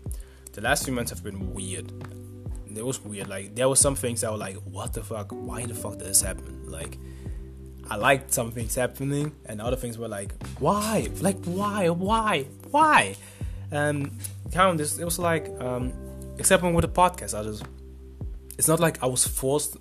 the 0.60 0.68
last 0.68 0.84
few 0.84 0.94
months 0.94 1.10
have 1.12 1.24
been 1.24 1.54
weird. 1.54 1.92
It 2.76 2.86
was 2.86 3.02
weird. 3.04 3.28
Like 3.28 3.56
there 3.56 3.70
were 3.70 3.78
some 3.78 3.96
things 3.96 4.22
that 4.22 4.32
were 4.32 4.38
like, 4.38 4.58
what 4.58 4.94
the 4.94 5.02
fuck? 5.02 5.32
Why 5.32 5.66
the 5.66 5.74
fuck 5.74 5.98
did 5.98 6.08
this 6.08 6.22
happen? 6.22 6.70
Like 6.70 6.98
I 7.90 7.96
liked 7.96 8.34
some 8.34 8.52
things 8.52 8.76
happening, 8.76 9.34
and 9.46 9.62
other 9.62 9.78
things 9.78 9.98
were 9.98 10.08
like, 10.08 10.34
why? 10.60 11.08
Like 11.22 11.44
why? 11.46 11.90
Why? 11.90 12.46
Why? 12.72 13.16
And 13.72 14.12
kind 14.52 14.72
of 14.72 14.78
this, 14.78 15.00
it 15.00 15.06
was 15.06 15.18
like, 15.18 15.50
um, 15.62 15.94
except 16.38 16.62
when 16.62 16.74
with 16.74 16.84
the 16.84 16.92
podcast, 16.92 17.40
I 17.40 17.44
just, 17.44 17.64
it's 18.58 18.68
not 18.68 18.80
like 18.80 19.02
I 19.02 19.06
was 19.06 19.26
forced. 19.26 19.78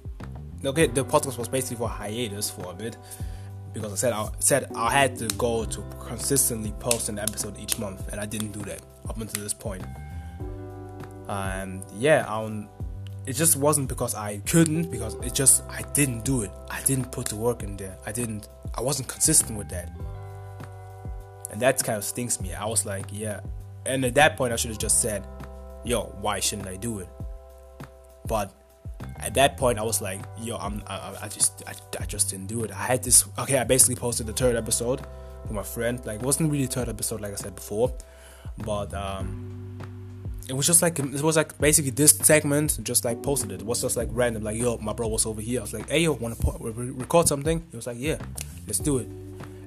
Okay, 0.64 0.86
the 0.86 1.04
podcast 1.04 1.38
was 1.38 1.48
basically 1.48 1.76
for 1.76 1.88
hiatus 1.88 2.50
for 2.50 2.70
a 2.70 2.74
bit 2.74 2.96
because 3.72 3.92
I 3.92 3.96
said 3.96 4.12
I 4.12 4.28
said 4.38 4.70
I 4.74 4.92
had 4.92 5.16
to 5.16 5.26
go 5.36 5.64
to 5.64 5.84
consistently 6.00 6.72
post 6.78 7.08
an 7.08 7.18
episode 7.18 7.58
each 7.58 7.78
month, 7.78 8.08
and 8.12 8.20
I 8.20 8.26
didn't 8.26 8.52
do 8.52 8.60
that 8.60 8.80
up 9.08 9.20
until 9.20 9.42
this 9.42 9.54
point 9.54 9.84
and 11.28 11.84
yeah 11.98 12.24
it 13.28 13.36
just 13.36 13.56
wasn't 13.56 13.86
because 13.88 14.14
i 14.14 14.38
couldn't 14.46 14.90
because 14.90 15.14
it 15.16 15.34
just 15.34 15.62
i 15.68 15.82
didn't 15.92 16.24
do 16.24 16.42
it. 16.42 16.50
I 16.70 16.80
didn't 16.82 17.12
put 17.12 17.26
the 17.26 17.36
work 17.36 17.62
in 17.62 17.76
there. 17.76 17.98
I 18.06 18.12
didn't 18.12 18.48
i 18.74 18.80
wasn't 18.80 19.08
consistent 19.08 19.58
with 19.58 19.68
that. 19.68 19.90
And 21.50 21.60
that 21.60 21.82
kind 21.84 21.98
of 21.98 22.04
stings 22.04 22.40
me. 22.40 22.54
I 22.54 22.64
was 22.64 22.86
like 22.86 23.06
yeah. 23.12 23.40
And 23.84 24.04
at 24.04 24.14
that 24.14 24.38
point 24.38 24.54
i 24.54 24.56
should 24.56 24.70
have 24.70 24.78
just 24.78 25.02
said 25.02 25.26
yo 25.84 26.04
why 26.22 26.40
shouldn't 26.40 26.68
i 26.68 26.76
do 26.76 27.00
it? 27.00 27.08
But 28.26 28.50
at 29.20 29.34
that 29.34 29.58
point 29.58 29.78
i 29.78 29.82
was 29.82 30.00
like 30.00 30.20
yo 30.40 30.56
i'm 30.56 30.82
i, 30.86 31.14
I 31.22 31.28
just 31.28 31.62
I, 31.66 31.74
I 32.00 32.06
just 32.06 32.30
didn't 32.30 32.46
do 32.46 32.64
it. 32.64 32.70
I 32.70 32.84
had 32.92 33.02
this 33.04 33.26
okay 33.38 33.58
i 33.58 33.64
basically 33.64 33.96
posted 33.96 34.26
the 34.26 34.32
third 34.32 34.56
episode 34.56 35.02
with 35.42 35.52
my 35.52 35.62
friend. 35.62 36.00
Like 36.06 36.20
it 36.20 36.24
wasn't 36.24 36.50
really 36.50 36.66
third 36.66 36.88
episode 36.88 37.20
like 37.20 37.32
i 37.32 37.36
said 37.36 37.54
before. 37.54 37.92
But 38.64 38.94
um 38.94 39.57
it 40.48 40.54
was 40.54 40.66
just 40.66 40.80
like 40.80 40.98
it 40.98 41.22
was 41.22 41.36
like 41.36 41.58
basically 41.58 41.90
this 41.90 42.12
segment 42.12 42.78
just 42.82 43.04
like 43.04 43.22
posted 43.22 43.52
it. 43.52 43.60
It 43.60 43.66
was 43.66 43.82
just 43.82 43.96
like 43.96 44.08
random, 44.12 44.42
like 44.42 44.56
yo, 44.56 44.78
my 44.78 44.94
bro 44.94 45.08
was 45.08 45.26
over 45.26 45.42
here. 45.42 45.60
I 45.60 45.62
was 45.62 45.74
like, 45.74 45.90
hey 45.90 46.00
yo, 46.00 46.12
want 46.12 46.40
to 46.40 46.92
record 46.96 47.28
something? 47.28 47.64
He 47.70 47.76
was 47.76 47.86
like, 47.86 47.98
yeah, 47.98 48.16
let's 48.66 48.78
do 48.78 48.98
it. 48.98 49.06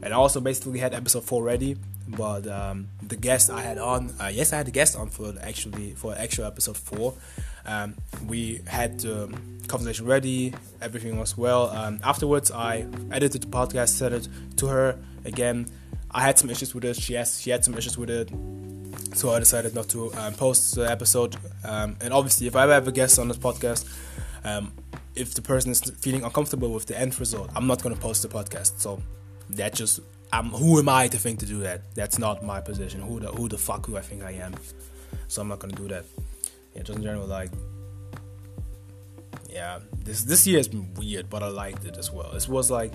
And 0.04 0.08
I 0.08 0.18
also 0.18 0.42
basically 0.42 0.80
had 0.80 0.96
episode 0.96 1.24
four 1.24 1.44
ready, 1.44 1.78
but 2.08 2.48
um, 2.48 2.88
the 3.04 3.16
guest 3.16 3.52
I 3.52 3.62
had 3.62 3.78
on, 3.78 4.12
uh, 4.20 4.32
yes, 4.34 4.52
I 4.52 4.58
had 4.58 4.68
a 4.68 4.72
guest 4.72 4.98
on 4.98 5.10
for 5.10 5.36
actually 5.42 5.92
for 5.92 6.16
actual 6.18 6.46
episode 6.46 6.78
four. 6.78 7.14
Um, 7.64 7.94
we 8.28 8.62
had 8.66 9.02
the 9.02 9.32
conversation 9.68 10.08
ready, 10.08 10.56
everything 10.82 11.20
was 11.20 11.38
well. 11.38 11.70
Um, 11.70 12.00
afterwards, 12.04 12.50
I 12.50 12.88
edited 13.12 13.44
the 13.44 13.48
podcast, 13.48 13.90
sent 13.90 14.16
it 14.16 14.28
to 14.58 14.68
her 14.68 14.98
again. 15.26 15.68
I 16.10 16.24
had 16.24 16.40
some 16.40 16.50
issues 16.50 16.74
with 16.74 16.86
it. 16.86 16.96
She 16.96 17.14
has 17.14 17.40
she 17.40 17.52
had 17.52 17.64
some 17.64 17.76
issues 17.76 18.00
with 18.00 18.10
it 18.10 18.32
so 19.14 19.32
I 19.32 19.40
decided 19.40 19.76
not 19.76 19.90
to 19.90 20.14
um, 20.14 20.34
post 20.34 20.76
the 20.76 20.90
episode. 20.90 21.36
Um, 21.64 21.98
and 22.02 22.14
obviously, 22.14 22.48
if 22.48 22.56
I 22.56 22.64
ever 22.64 22.74
have 22.74 22.88
a 22.88 22.92
guest 22.92 23.20
on 23.20 23.28
this 23.28 23.38
podcast, 23.38 23.86
um, 24.44 24.72
if 25.16 25.34
the 25.34 25.42
person 25.42 25.72
is 25.72 25.82
feeling 26.00 26.24
uncomfortable 26.24 26.72
with 26.72 26.86
the 26.86 27.00
end 27.00 27.20
result, 27.20 27.50
I'm 27.56 27.68
not 27.68 27.84
going 27.84 27.94
to 27.96 28.02
post 28.02 28.22
the 28.22 28.28
podcast. 28.30 28.80
So 28.80 29.02
that 29.52 29.74
just, 29.76 30.00
I'm, 30.32 30.50
who 30.50 30.80
am 30.80 30.90
I 30.90 31.08
to 31.10 31.18
think 31.18 31.40
to 31.40 31.46
do 31.46 31.60
that? 31.60 31.94
That's 31.96 32.18
not 32.18 32.44
my 32.44 32.62
position. 32.62 33.02
Who 33.02 33.20
the 33.20 33.28
who 33.28 33.50
the 33.50 33.58
fuck 33.58 33.88
do 33.88 33.98
I 33.98 34.02
think 34.02 34.24
I 34.24 34.32
am? 34.32 34.56
So 35.28 35.42
I'm 35.42 35.50
not 35.50 35.60
going 35.60 35.76
to 35.76 35.82
do 35.82 35.88
that. 35.90 36.06
Yeah, 36.76 36.84
just 36.84 36.98
in 36.98 37.04
general, 37.04 37.28
like, 37.28 37.52
yeah, 39.50 39.80
this 40.06 40.24
this 40.24 40.48
year 40.48 40.58
has 40.58 40.70
been 40.70 40.94
weird, 40.94 41.30
but 41.30 41.44
I 41.44 41.48
liked 41.48 41.86
it 41.86 41.98
as 41.98 42.12
well. 42.12 42.32
It 42.32 42.48
was 42.48 42.72
like, 42.72 42.94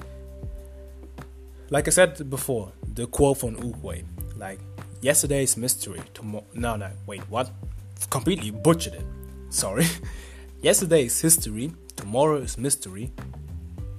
like 1.68 1.86
I 1.86 1.90
said 1.90 2.30
before, 2.30 2.72
the 2.94 3.06
quote 3.06 3.38
from 3.38 3.56
Oogway, 3.56 4.04
like 4.36 4.60
Yesterday's 5.06 5.56
mystery. 5.56 6.02
Tomorrow. 6.14 6.44
No, 6.54 6.74
no. 6.74 6.90
Wait, 7.06 7.20
what? 7.30 7.48
Completely 8.10 8.50
butchered 8.50 8.94
it. 8.94 9.04
Sorry. 9.50 9.86
Yesterday 10.62 11.04
is 11.04 11.20
history. 11.20 11.72
Tomorrow 11.94 12.38
is 12.38 12.58
mystery. 12.58 13.12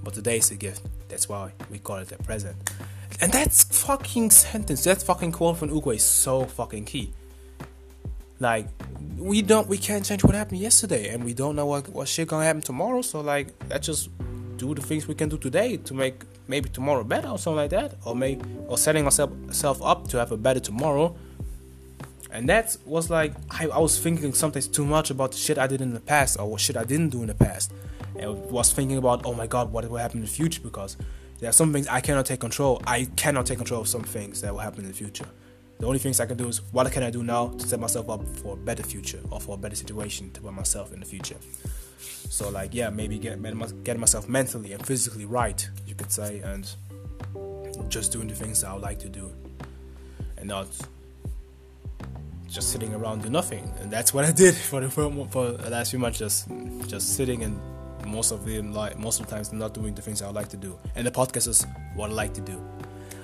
But 0.04 0.12
today 0.12 0.36
is 0.36 0.50
a 0.50 0.56
gift. 0.56 0.82
That's 1.08 1.26
why 1.26 1.52
we 1.70 1.78
call 1.78 1.96
it 1.96 2.12
a 2.12 2.18
present. 2.18 2.56
And 3.22 3.32
that's 3.32 3.64
fucking 3.86 4.28
sentence. 4.32 4.84
That 4.84 5.00
fucking 5.00 5.32
quote 5.32 5.56
from 5.56 5.70
Ugo 5.70 5.92
is 5.92 6.04
so 6.04 6.44
fucking 6.44 6.84
key. 6.84 7.14
Like, 8.38 8.68
we 9.16 9.40
don't, 9.40 9.66
we 9.66 9.78
can't 9.78 10.04
change 10.04 10.22
what 10.22 10.34
happened 10.34 10.60
yesterday, 10.60 11.08
and 11.08 11.24
we 11.24 11.32
don't 11.32 11.56
know 11.56 11.64
what 11.64 11.88
what 11.88 12.06
shit 12.06 12.28
gonna 12.28 12.44
happen 12.44 12.60
tomorrow. 12.60 13.00
So 13.00 13.22
like, 13.22 13.48
let's 13.70 13.86
just 13.86 14.10
do 14.58 14.74
the 14.74 14.82
things 14.82 15.08
we 15.08 15.14
can 15.14 15.30
do 15.30 15.38
today 15.38 15.78
to 15.78 15.94
make 15.94 16.22
maybe 16.48 16.68
tomorrow 16.68 17.04
better 17.04 17.28
or 17.28 17.38
something 17.38 17.56
like 17.56 17.70
that, 17.70 17.94
or 18.04 18.16
make 18.16 18.40
or 18.66 18.76
setting 18.76 19.04
ourselves 19.04 19.80
up 19.82 20.08
to 20.08 20.18
have 20.18 20.32
a 20.32 20.36
better 20.36 20.60
tomorrow. 20.60 21.14
And 22.30 22.48
that 22.48 22.76
was 22.84 23.08
like 23.10 23.34
I, 23.50 23.68
I 23.68 23.78
was 23.78 23.98
thinking 23.98 24.32
sometimes 24.34 24.66
too 24.66 24.84
much 24.84 25.10
about 25.10 25.32
the 25.32 25.38
shit 25.38 25.58
I 25.58 25.66
did 25.66 25.80
in 25.80 25.94
the 25.94 26.00
past 26.00 26.38
or 26.38 26.50
what 26.50 26.60
shit 26.60 26.76
I 26.76 26.84
didn't 26.84 27.10
do 27.10 27.22
in 27.22 27.28
the 27.28 27.34
past. 27.34 27.72
And 28.18 28.50
was 28.50 28.72
thinking 28.72 28.96
about 28.96 29.24
oh 29.24 29.34
my 29.34 29.46
god, 29.46 29.72
what 29.72 29.88
will 29.88 29.98
happen 29.98 30.18
in 30.18 30.24
the 30.24 30.30
future 30.30 30.60
because 30.60 30.96
there 31.38 31.48
are 31.48 31.52
some 31.52 31.72
things 31.72 31.86
I 31.86 32.00
cannot 32.00 32.26
take 32.26 32.40
control. 32.40 32.82
I 32.86 33.04
cannot 33.16 33.46
take 33.46 33.58
control 33.58 33.82
of 33.82 33.88
some 33.88 34.02
things 34.02 34.40
that 34.40 34.52
will 34.52 34.60
happen 34.60 34.80
in 34.80 34.88
the 34.88 34.96
future. 34.96 35.26
The 35.78 35.86
only 35.86 36.00
things 36.00 36.18
I 36.18 36.26
can 36.26 36.36
do 36.36 36.48
is 36.48 36.60
what 36.72 36.90
can 36.90 37.04
I 37.04 37.10
do 37.10 37.22
now 37.22 37.48
to 37.48 37.66
set 37.66 37.78
myself 37.78 38.10
up 38.10 38.26
for 38.38 38.54
a 38.54 38.56
better 38.56 38.82
future 38.82 39.20
or 39.30 39.40
for 39.40 39.54
a 39.54 39.58
better 39.58 39.76
situation 39.76 40.32
to 40.32 40.40
put 40.40 40.52
myself 40.52 40.92
in 40.92 40.98
the 40.98 41.06
future. 41.06 41.36
So 42.28 42.50
like 42.50 42.74
yeah, 42.74 42.90
maybe 42.90 43.18
get 43.18 43.40
getting 43.84 44.00
myself 44.00 44.28
mentally 44.28 44.72
and 44.72 44.84
physically 44.84 45.24
right, 45.24 45.68
could 45.98 46.10
say, 46.10 46.40
and 46.40 46.70
just 47.88 48.12
doing 48.12 48.28
the 48.28 48.34
things 48.34 48.64
I 48.64 48.72
would 48.72 48.82
like 48.82 48.98
to 49.00 49.08
do, 49.08 49.30
and 50.36 50.48
not 50.48 50.68
just 52.48 52.72
sitting 52.72 52.94
around 52.94 53.20
doing 53.20 53.32
nothing. 53.32 53.70
And 53.80 53.90
that's 53.90 54.14
what 54.14 54.24
I 54.24 54.32
did 54.32 54.54
for 54.70 54.80
the 54.80 54.88
for 54.88 55.52
the 55.52 55.70
last 55.70 55.90
few 55.90 55.98
months, 55.98 56.18
just 56.18 56.48
just 56.86 57.16
sitting 57.16 57.42
and 57.42 57.60
most 58.06 58.30
of 58.30 58.44
the 58.44 58.62
like 58.62 58.98
most 58.98 59.20
of 59.20 59.26
the 59.26 59.32
times 59.34 59.52
not 59.52 59.74
doing 59.74 59.94
the 59.94 60.02
things 60.02 60.22
I 60.22 60.26
would 60.26 60.36
like 60.36 60.48
to 60.48 60.56
do. 60.56 60.78
And 60.94 61.06
the 61.06 61.10
podcast 61.10 61.48
is 61.48 61.66
what 61.94 62.10
I 62.10 62.14
like 62.14 62.34
to 62.34 62.40
do. 62.40 62.62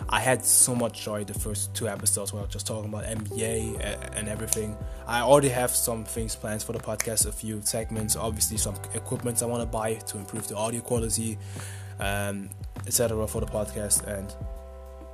I 0.09 0.21
had 0.21 0.45
so 0.45 0.75
much 0.75 1.03
joy 1.03 1.25
the 1.25 1.35
first 1.35 1.75
two 1.75 1.89
episodes 1.89 2.33
when 2.33 2.41
I 2.41 2.45
was 2.45 2.53
just 2.53 2.67
talking 2.67 2.91
about 2.93 3.05
NBA 3.05 4.17
and 4.17 4.29
everything. 4.29 4.77
I 5.07 5.21
already 5.21 5.49
have 5.49 5.71
some 5.71 6.05
things 6.05 6.37
planned 6.37 6.63
for 6.63 6.73
the 6.73 6.79
podcast, 6.79 7.27
a 7.27 7.33
few 7.33 7.63
segments, 7.63 8.15
obviously 8.15 8.59
some 8.59 8.75
equipment 8.93 9.43
I 9.43 9.47
want 9.47 9.63
to 9.63 9.67
buy 9.67 9.95
to 9.95 10.19
improve 10.19 10.47
the 10.47 10.57
audio 10.57 10.83
quality, 10.83 11.39
um, 12.01 12.51
etc. 12.87 13.27
for 13.27 13.41
the 13.41 13.47
podcast. 13.47 14.07
And 14.07 14.33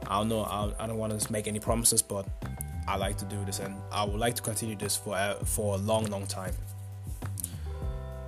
I 0.07 0.19
don't 0.19 0.29
know, 0.29 0.43
I, 0.43 0.73
I 0.79 0.87
don't 0.87 0.99
want 0.99 1.19
to 1.19 1.33
make 1.33 1.47
any 1.47 1.61
promises, 1.61 2.03
but 2.03 2.27
I 2.87 2.97
like 2.97 3.17
to 3.19 3.25
do 3.25 3.45
this, 3.45 3.61
and 3.61 3.77
I 3.93 4.05
would 4.05 4.19
like 4.19 4.35
to 4.35 4.43
continue 4.43 4.77
this 4.77 4.97
for 4.97 5.17
for 5.45 5.75
a 5.75 5.79
long, 5.79 6.07
long 6.07 6.27
time. 6.27 6.55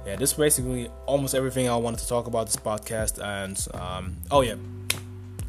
Yeah, 0.06 0.16
this 0.16 0.32
is 0.32 0.36
basically 0.36 0.88
almost 1.06 1.34
everything 1.34 1.68
I 1.68 1.76
wanted 1.76 2.00
to 2.00 2.08
talk 2.08 2.26
about 2.26 2.46
this 2.46 2.56
podcast. 2.56 3.22
And 3.22 3.58
um, 3.74 4.16
oh 4.30 4.40
yeah, 4.42 4.56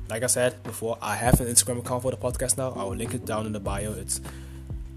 like 0.09 0.23
I 0.23 0.27
said 0.27 0.61
before, 0.63 0.97
I 1.01 1.15
have 1.15 1.39
an 1.41 1.47
Instagram 1.47 1.79
account 1.79 2.03
for 2.03 2.11
the 2.11 2.17
podcast 2.17 2.57
now. 2.57 2.71
I 2.71 2.83
will 2.83 2.95
link 2.95 3.13
it 3.13 3.25
down 3.25 3.45
in 3.45 3.53
the 3.53 3.59
bio. 3.59 3.93
It's 3.93 4.21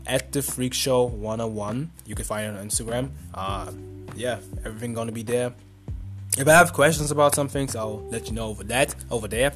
at 0.07 0.33
the 0.33 0.42
Freak 0.42 0.75
Show 0.75 1.05
101. 1.05 1.90
You 2.07 2.14
can 2.14 2.25
find 2.25 2.47
it 2.47 2.59
on 2.59 2.69
Instagram. 2.69 3.11
Uh, 3.35 3.73
yeah, 4.14 4.38
everything 4.64 4.95
gonna 4.95 5.12
be 5.12 5.23
there. 5.23 5.55
If 6.38 6.46
I 6.46 6.53
have 6.53 6.75
questions 6.75 7.11
about 7.11 7.35
some 7.35 7.49
things, 7.49 7.75
I'll 7.75 8.07
let 8.11 8.27
you 8.27 8.35
know 8.35 8.49
over 8.49 8.62
that 8.64 8.94
over 9.11 9.27
there. 9.27 9.53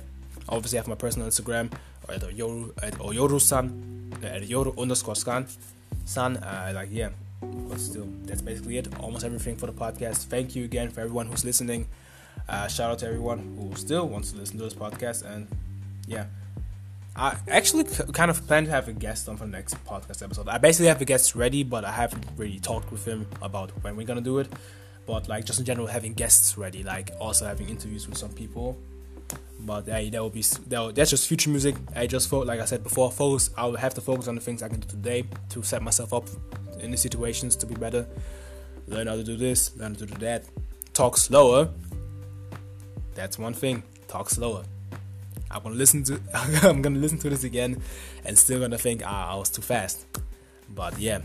Obviously, 0.48 0.78
I 0.78 0.80
have 0.80 0.88
my 0.88 0.94
personal 0.94 1.28
Instagram 1.28 1.70
at 2.08 2.22
Yoru 2.22 2.72
at 2.82 2.94
Oyoru-san 2.94 4.14
at 4.22 4.42
Yoru 4.44 4.76
underscore 4.78 5.14
scan. 5.14 5.46
San, 6.06 6.38
uh, 6.38 6.72
like 6.74 6.88
yeah, 6.90 7.10
but 7.42 7.78
still, 7.78 8.08
that's 8.22 8.40
basically 8.40 8.78
it. 8.78 8.88
Almost 8.98 9.26
everything 9.26 9.56
for 9.56 9.66
the 9.66 9.74
podcast. 9.74 10.24
Thank 10.28 10.56
you 10.56 10.64
again 10.64 10.88
for 10.88 11.02
everyone 11.02 11.26
who's 11.26 11.44
listening. 11.44 11.86
Uh, 12.48 12.66
shout 12.66 12.90
out 12.90 12.98
to 13.00 13.06
everyone 13.06 13.56
who 13.58 13.76
still 13.76 14.08
wants 14.08 14.32
to 14.32 14.38
listen 14.38 14.56
to 14.56 14.64
this 14.64 14.74
podcast. 14.74 15.22
And 15.22 15.48
yeah, 16.08 16.26
I 17.14 17.36
actually 17.48 17.84
kind 18.12 18.30
of 18.30 18.46
plan 18.46 18.64
to 18.64 18.70
have 18.70 18.88
a 18.88 18.94
guest 18.94 19.28
on 19.28 19.36
for 19.36 19.44
the 19.44 19.50
next 19.50 19.74
podcast 19.84 20.22
episode. 20.22 20.48
I 20.48 20.56
basically 20.56 20.86
have 20.88 21.02
a 21.02 21.04
guest 21.04 21.34
ready, 21.34 21.62
but 21.62 21.84
I 21.84 21.92
haven't 21.92 22.24
really 22.38 22.58
talked 22.58 22.90
with 22.90 23.04
him 23.04 23.26
about 23.42 23.70
when 23.84 23.96
we're 23.96 24.06
gonna 24.06 24.22
do 24.22 24.38
it. 24.38 24.50
But 25.10 25.28
like 25.28 25.44
just 25.44 25.58
in 25.58 25.64
general, 25.64 25.86
having 25.86 26.14
guests 26.14 26.56
ready, 26.56 26.82
like 26.82 27.10
also 27.20 27.46
having 27.46 27.68
interviews 27.68 28.08
with 28.08 28.16
some 28.16 28.30
people. 28.30 28.78
But 29.60 29.86
hey, 29.86 30.10
that 30.10 30.22
will 30.22 30.30
be 30.30 30.42
that 30.68 30.78
will, 30.80 30.92
that's 30.92 31.10
just 31.10 31.26
future 31.28 31.50
music. 31.50 31.74
I 31.94 32.06
just 32.06 32.30
felt 32.30 32.46
like 32.46 32.60
I 32.60 32.64
said 32.64 32.82
before, 32.82 33.10
focus. 33.10 33.50
I'll 33.56 33.76
have 33.76 33.94
to 33.94 34.00
focus 34.00 34.28
on 34.28 34.34
the 34.34 34.40
things 34.40 34.62
I 34.62 34.68
can 34.68 34.80
do 34.80 34.88
today 34.88 35.24
to 35.50 35.62
set 35.62 35.82
myself 35.82 36.12
up 36.12 36.28
in 36.80 36.90
the 36.90 36.96
situations 36.96 37.56
to 37.56 37.66
be 37.66 37.74
better. 37.74 38.06
Learn 38.86 39.06
how 39.06 39.16
to 39.16 39.24
do 39.24 39.36
this, 39.36 39.76
learn 39.76 39.94
how 39.94 40.00
to 40.00 40.06
do 40.06 40.18
that. 40.18 40.44
Talk 40.92 41.16
slower 41.16 41.68
that's 43.14 43.38
one 43.38 43.52
thing. 43.52 43.82
Talk 44.08 44.30
slower. 44.30 44.64
I'm 45.50 45.62
gonna 45.62 45.74
listen 45.74 46.04
to 46.04 46.20
I'm 46.62 46.80
gonna 46.82 46.98
listen 46.98 47.18
to 47.18 47.30
this 47.30 47.44
again 47.44 47.82
and 48.24 48.38
still 48.38 48.60
gonna 48.60 48.78
think 48.78 49.02
ah 49.04 49.32
I 49.32 49.36
was 49.36 49.50
too 49.50 49.62
fast. 49.62 50.06
But 50.68 50.98
yeah. 50.98 51.20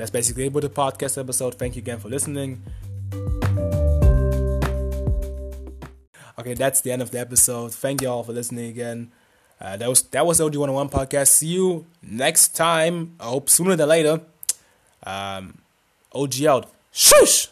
That's 0.00 0.10
basically 0.10 0.46
it 0.46 0.54
with 0.54 0.64
the 0.64 0.70
podcast 0.70 1.20
episode. 1.20 1.56
Thank 1.56 1.76
you 1.76 1.80
again 1.80 1.98
for 1.98 2.08
listening. 2.08 2.62
Okay, 6.38 6.54
that's 6.54 6.80
the 6.80 6.90
end 6.90 7.02
of 7.02 7.10
the 7.10 7.20
episode. 7.20 7.74
Thank 7.74 8.00
you 8.00 8.08
all 8.08 8.22
for 8.22 8.32
listening 8.32 8.70
again. 8.70 9.12
Uh, 9.60 9.76
that 9.76 9.90
was 9.90 10.00
that 10.04 10.24
was 10.24 10.40
OG 10.40 10.56
101 10.56 10.88
podcast. 10.88 11.28
See 11.28 11.48
you 11.48 11.84
next 12.00 12.56
time. 12.56 13.14
I 13.20 13.24
hope 13.24 13.50
sooner 13.50 13.76
than 13.76 13.90
later. 13.90 14.22
Um, 15.04 15.58
OG 16.14 16.44
out. 16.44 16.70
Shush! 16.92 17.48